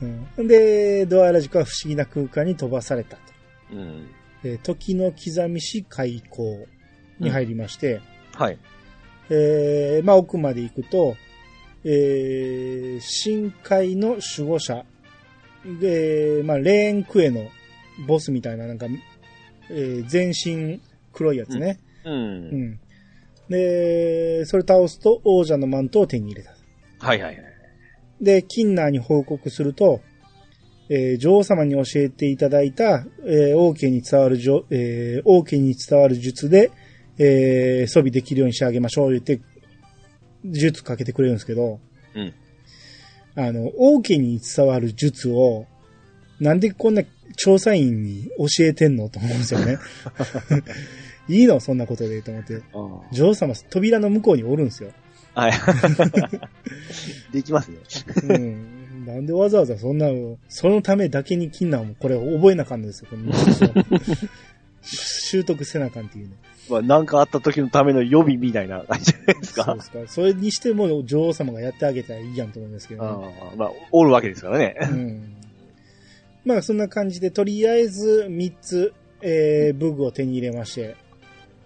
[0.38, 3.22] うん、で、ドアラジコは不思議な空間に飛ばされたと。
[3.72, 4.06] うん。
[4.44, 6.66] えー時の刻みし開口
[7.18, 8.00] に入りまして、
[8.34, 8.58] はい。
[9.30, 11.16] えーまあ奥まで行くと、
[11.84, 14.84] えー深海の守護者
[15.80, 17.48] で、まあレーンクエの
[18.06, 18.86] ボスみたいななんか、
[19.70, 20.80] えー全身
[21.12, 21.78] 黒いやつね。
[22.04, 22.10] う。
[22.10, 22.80] うんん。
[23.48, 26.54] で、それ倒すと王者のマントを手に入れた。
[26.98, 27.44] はいはいはい。
[28.20, 30.00] で、キンナーに報告すると、
[30.88, 34.36] えー女王様に教えていただいた、えー王家に伝わる
[34.70, 36.70] えー王家に伝わる術で、
[37.18, 39.40] えー装備できるようにしてあげましょう、言って、
[40.44, 41.80] 術かけてくれるんですけど、
[42.14, 42.34] うん。
[43.36, 45.66] あの、王家に伝わる術を、
[46.38, 47.02] なんでこんな
[47.36, 49.78] 調査員に教えてんのと思うんですよね。
[51.28, 51.60] いいの？
[51.60, 52.60] そんなことで、と思って。
[53.12, 54.90] 女王様、扉の向こうにおるんですよ。
[55.34, 55.52] はい。
[57.32, 57.78] できますね。
[58.28, 59.06] うん。
[59.06, 63.16] なんでわざわざそんなの、そのためだけに金なんもこれ覚えなあかんのですよ、こ
[64.82, 66.34] 習得せなあかんっていうね。
[66.70, 69.82] まあ、なんかあった時のための予備みたいな感じじゃないですかそうで。
[69.82, 69.98] すか。
[70.06, 73.54] それにしても女王様がやってあげたらいいやんと思いますけど、ね。
[73.56, 74.76] まあ、おるわけですからね。
[74.80, 75.36] うん。
[76.44, 78.92] まあそんな感じで、とりあえず3つ、
[79.22, 80.96] えー、武具を手に入れまして。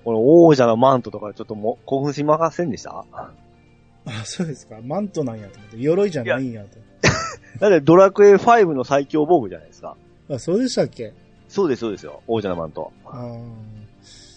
[0.04, 3.04] この王者のマントとかちょっともう興奮しませんでした？
[3.12, 4.78] あ、そうですか。
[4.82, 5.76] マントなんやと思って。
[5.78, 6.78] 鎧じゃないんやと。
[7.58, 9.96] だってドラクエ5の最強防具じゃないですか。
[10.30, 11.12] あ、そうでしたっけ？
[11.48, 12.22] そうです、そうですよ。
[12.26, 12.92] 王者のマント。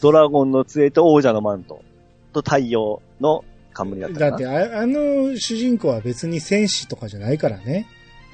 [0.02, 1.84] ドラゴンの杖と王者のマント
[2.34, 4.32] と太陽の冠だった。
[4.32, 7.88] だってあ、あの主人公は別に戦士とかじゃないからね。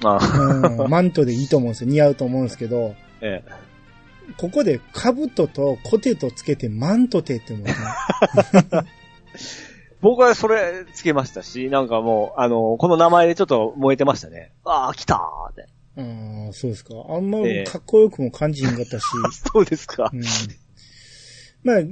[0.04, 1.90] あマントでいいと思うんですよ。
[1.90, 3.68] 似合うと思うんですけど、 ええ。
[4.36, 7.74] ここで兜とコテとつけてマントテって思うね。
[10.00, 14.52] 僕はそれつけましたし、なんかもう、あの、この名前でちょっと燃えてましたね。
[14.64, 15.66] ああ、来たーって。
[15.96, 16.94] ああ、そうですか。
[17.08, 19.04] あんまええかっこよくも感じひんかったし。
[19.52, 20.16] そうですかう。
[20.16, 20.22] ん、
[21.64, 21.82] まあ、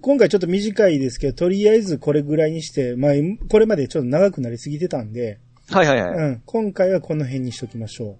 [0.00, 3.12] 今回ちょっと短いですけど、とりあえずこれぐらいにして、まあ、
[3.48, 5.40] これまでちょっと長くなりすぎてたんで、
[5.70, 6.14] はいはいはい。
[6.16, 8.16] うん、今回はこの辺にしときましょ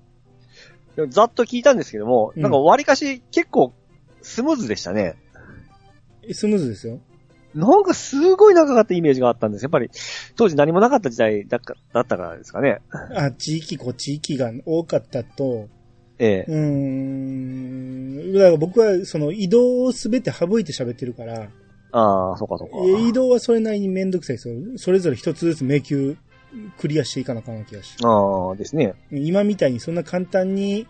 [1.08, 3.72] ざっと聞いたんですけども、うんなんか割かし結構
[4.22, 5.16] スムーズでしたね。
[6.28, 6.34] う。
[6.34, 7.00] スムーズですよ。
[7.54, 9.62] なんかすごい長かったイメージがあったんです。
[9.62, 9.90] やっぱり
[10.36, 12.80] 当時何もなかった時代だかだったからですかね。
[13.14, 15.68] あ、地域、こう地域が多かったと、
[16.18, 16.50] ええ。
[16.50, 21.48] うーん、だから僕はその移動をすべて省いて喋ってるから、
[21.90, 22.76] ああ、そうかそうか。
[22.84, 24.56] え移動はそれなりにめんどくさいですよ。
[24.76, 26.16] それぞれ一つずつ迷宮
[26.78, 27.96] クリアしていかなあかんわけだし。
[28.02, 28.94] ああ、ですね。
[29.10, 30.86] 今みたいにそんな簡単に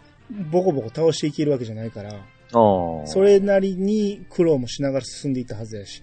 [0.50, 3.06] ボコボコ倒していけるわけじゃないから、ああ。
[3.06, 6.02] それなりに苦労もしながら進んでいったはずやし。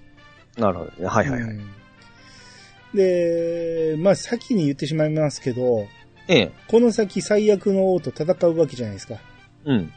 [0.58, 1.08] なるほどね。
[1.08, 1.52] はいはいはい。
[1.52, 1.70] うん
[2.96, 5.88] で、まあ先に言ってしまいますけど、
[6.28, 6.52] ええ。
[6.68, 9.16] この先最悪の王と戦うわけじゃないですか。
[9.66, 9.92] うん。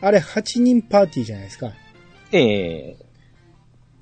[0.00, 1.72] あれ8人パーティーじゃないですか。
[2.30, 2.96] ええ。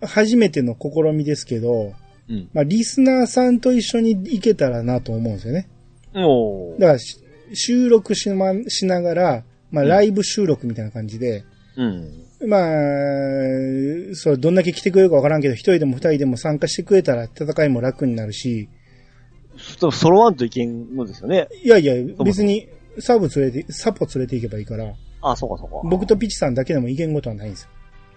[0.02, 1.94] 初めての試みですけど、
[2.30, 2.48] うん。
[2.54, 5.68] まあリスナーさんと一緒に行けたらなと思うんですよね。
[6.14, 7.18] おーだからし
[7.52, 11.44] 収録し,、ま、しながら、まあライブ収録みたいな感じで、
[11.76, 12.26] うん。
[12.46, 18.68] まあ、そう、どんだけ来てくれるかわからんけど、一人でも二人でも参加してくれたら戦いも楽になるし、
[19.56, 21.48] そ揃わんといけんのですよね。
[21.62, 22.66] いやいや、も別に
[22.98, 25.88] サブ連れて、サポ連れて行けばいいから、あそうかそうか。
[25.88, 27.68] 僕とピチさんだけでも行けんことはないんですよ。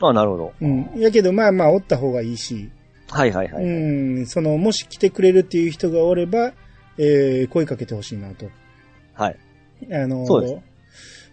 [0.08, 0.54] あなるほど。
[0.62, 0.90] うん。
[0.98, 2.70] やけど、まあまあ、おった方がいいし、
[3.14, 3.64] はいはいはい。
[3.64, 3.68] う
[4.22, 6.54] ん、その、もし来てくれるっていう人がおれば、
[6.98, 8.50] えー、声かけてほしいなと。
[9.14, 9.38] はい。
[9.92, 10.56] あのーそうです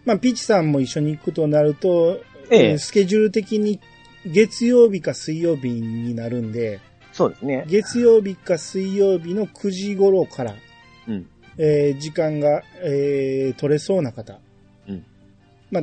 [0.05, 2.21] まあ、ピチさんも一緒に行くとなると、
[2.51, 3.81] ええスケジュール的に
[4.27, 6.81] 月曜日か水曜日になるんで、
[7.13, 7.65] そうですね。
[7.69, 10.55] 月曜日か水曜日の9時頃から、
[11.07, 11.27] うん。
[11.59, 14.39] えー時間が、えー取れそうな方。
[14.89, 15.05] うん
[15.71, 15.83] まあ、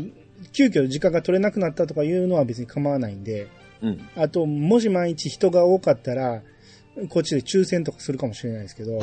[0.51, 3.47] 急遽時間が取れなくなったとかいうのは別に構わないんで、
[3.81, 4.09] うん。
[4.15, 6.41] あと、もし毎日人が多かったら、
[7.09, 8.99] こっちで抽選とかするかもしれないですけど。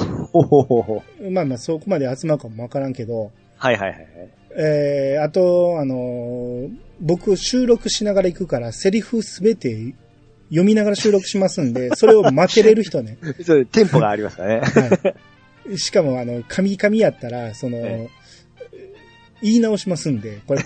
[1.31, 4.09] まあまあそこまで集まるかもわからんけど、はいはいはい。
[4.57, 9.95] えー、あと、あのー僕収録しながら行くから、セリフすべて
[10.49, 13.18] 読みながら収録しますんで、それを待てれる人ね。
[13.45, 14.61] そうテンポがありますからね。
[14.61, 15.14] は
[15.70, 15.79] い。
[15.79, 18.09] しかも、あの、神々やったら、その、え
[19.45, 20.62] 言い直しますんで、これ、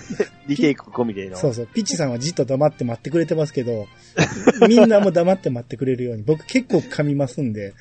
[0.47, 1.35] リテイク込みでの。
[1.35, 3.87] そうそう、ピッチさんはじっと黙って待ってくれてますけど、
[4.69, 7.73] みんなも黙って待ってくれるように、僕結構噛みますんで、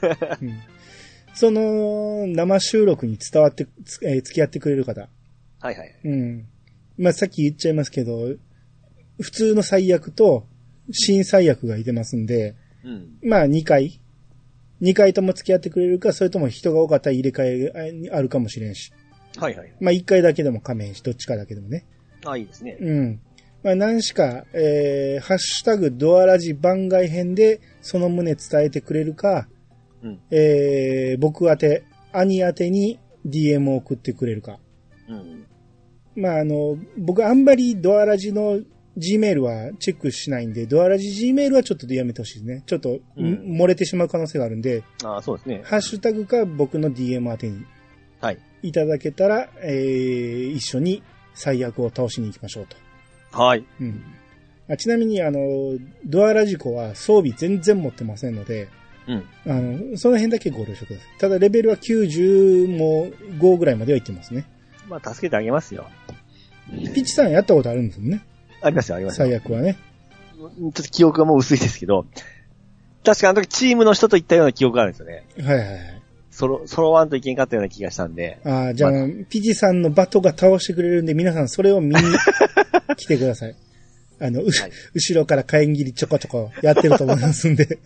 [0.40, 0.58] うん
[1.34, 5.10] その、生収録に伝わって、つえー付き合ってくれる方、
[5.60, 5.94] はいはい。
[6.02, 6.46] うん。
[6.96, 8.36] まあ、さっき言っちゃいますけど、
[9.20, 10.46] 普通の最悪と
[10.90, 13.18] 新最悪がいてますんで、うん。
[13.22, 14.00] まあ2回、
[14.80, 17.70] 2回とも付き合ってくれるか、それとも人が多かったら入れ替
[18.06, 18.92] えあるかもしれんし。
[19.38, 19.72] はいはい。
[19.80, 21.86] まあ1回だけでも仮面し、どっちかだけでもね。
[22.24, 22.76] あ、いいですね。
[22.80, 23.20] うん。
[23.62, 29.48] まあ何しか、えー、ハッシュタグドアラジ番外編でその旨伝えてくれるか、
[30.02, 30.20] うん。
[30.30, 34.58] えー、僕宛て、兄宛てに DM を送ってくれるか。
[35.08, 35.46] うん。
[36.14, 38.60] まああの、僕あんまりドアラジの
[38.98, 42.62] Gmail はチェックしないんで、ドアラジ Gmail はちょっとやめてほしいですね。
[42.66, 45.62] ちょっと、うんん漏れてしまう可能性があるんで、あそうですね。
[45.64, 47.64] ハッシュタグか僕の DM 宛てに
[48.26, 48.38] はい。
[48.62, 51.02] いただけたら、えー、一緒に
[51.34, 52.76] 最悪を倒しに行きましょうと。
[53.38, 53.64] はい。
[53.80, 54.02] うん。
[54.68, 55.38] あちなみに、あの、
[56.04, 58.68] ドアラジコは装備全然持ってませんので、
[59.06, 59.24] うん。
[59.46, 61.18] あの、その辺だけご了承ください。
[61.18, 63.06] ただ、レベルは90も
[63.38, 64.46] 5ぐらいまではいってますね。
[64.88, 65.86] まあ、助けてあげますよ。
[66.68, 68.24] ピッチさんやったことあるんですもんね。
[68.60, 69.26] ありますよ、ありますよ。
[69.26, 69.76] 最悪はね。
[70.36, 72.06] ちょっと記憶がもう薄いですけど、
[73.04, 75.24] 確かあの時チームの人と行ったような記憶があるんですよね。
[75.38, 76.02] はいはいはい。
[76.36, 78.38] ソロ、ソロワンといけんかったような気がしたんで。
[78.44, 82.02] ああ、じゃあ、まピチさんのバトが倒してくれるんで、皆さんそれを見に
[82.98, 83.56] 来てください。
[84.20, 87.78] あの、うはい後ろから火炎切りちょこちょこやってると思いますんで。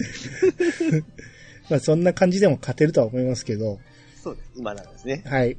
[1.71, 3.79] まあそんな感じでも勝てるとは思いますけど、
[4.21, 4.51] そうです。
[4.57, 5.23] 今なんですね。
[5.27, 5.57] はい。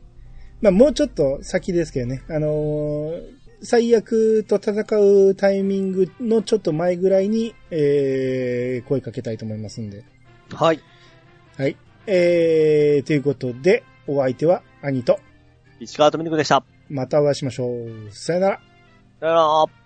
[0.60, 10.04] まあもうちょっと先ですけどね、あのー最悪と戦うタイミングのちょっと前ぐらいに、えー、声かけたいと思いますんで。
[10.50, 10.82] はい。
[11.58, 11.78] はい。
[12.08, 15.20] えー、ということで、お相手は兄と、
[15.80, 16.64] 石川とみにくでした。
[16.90, 18.12] またお会いしましょう。
[18.12, 18.60] さよなら。
[19.20, 19.81] さよなら。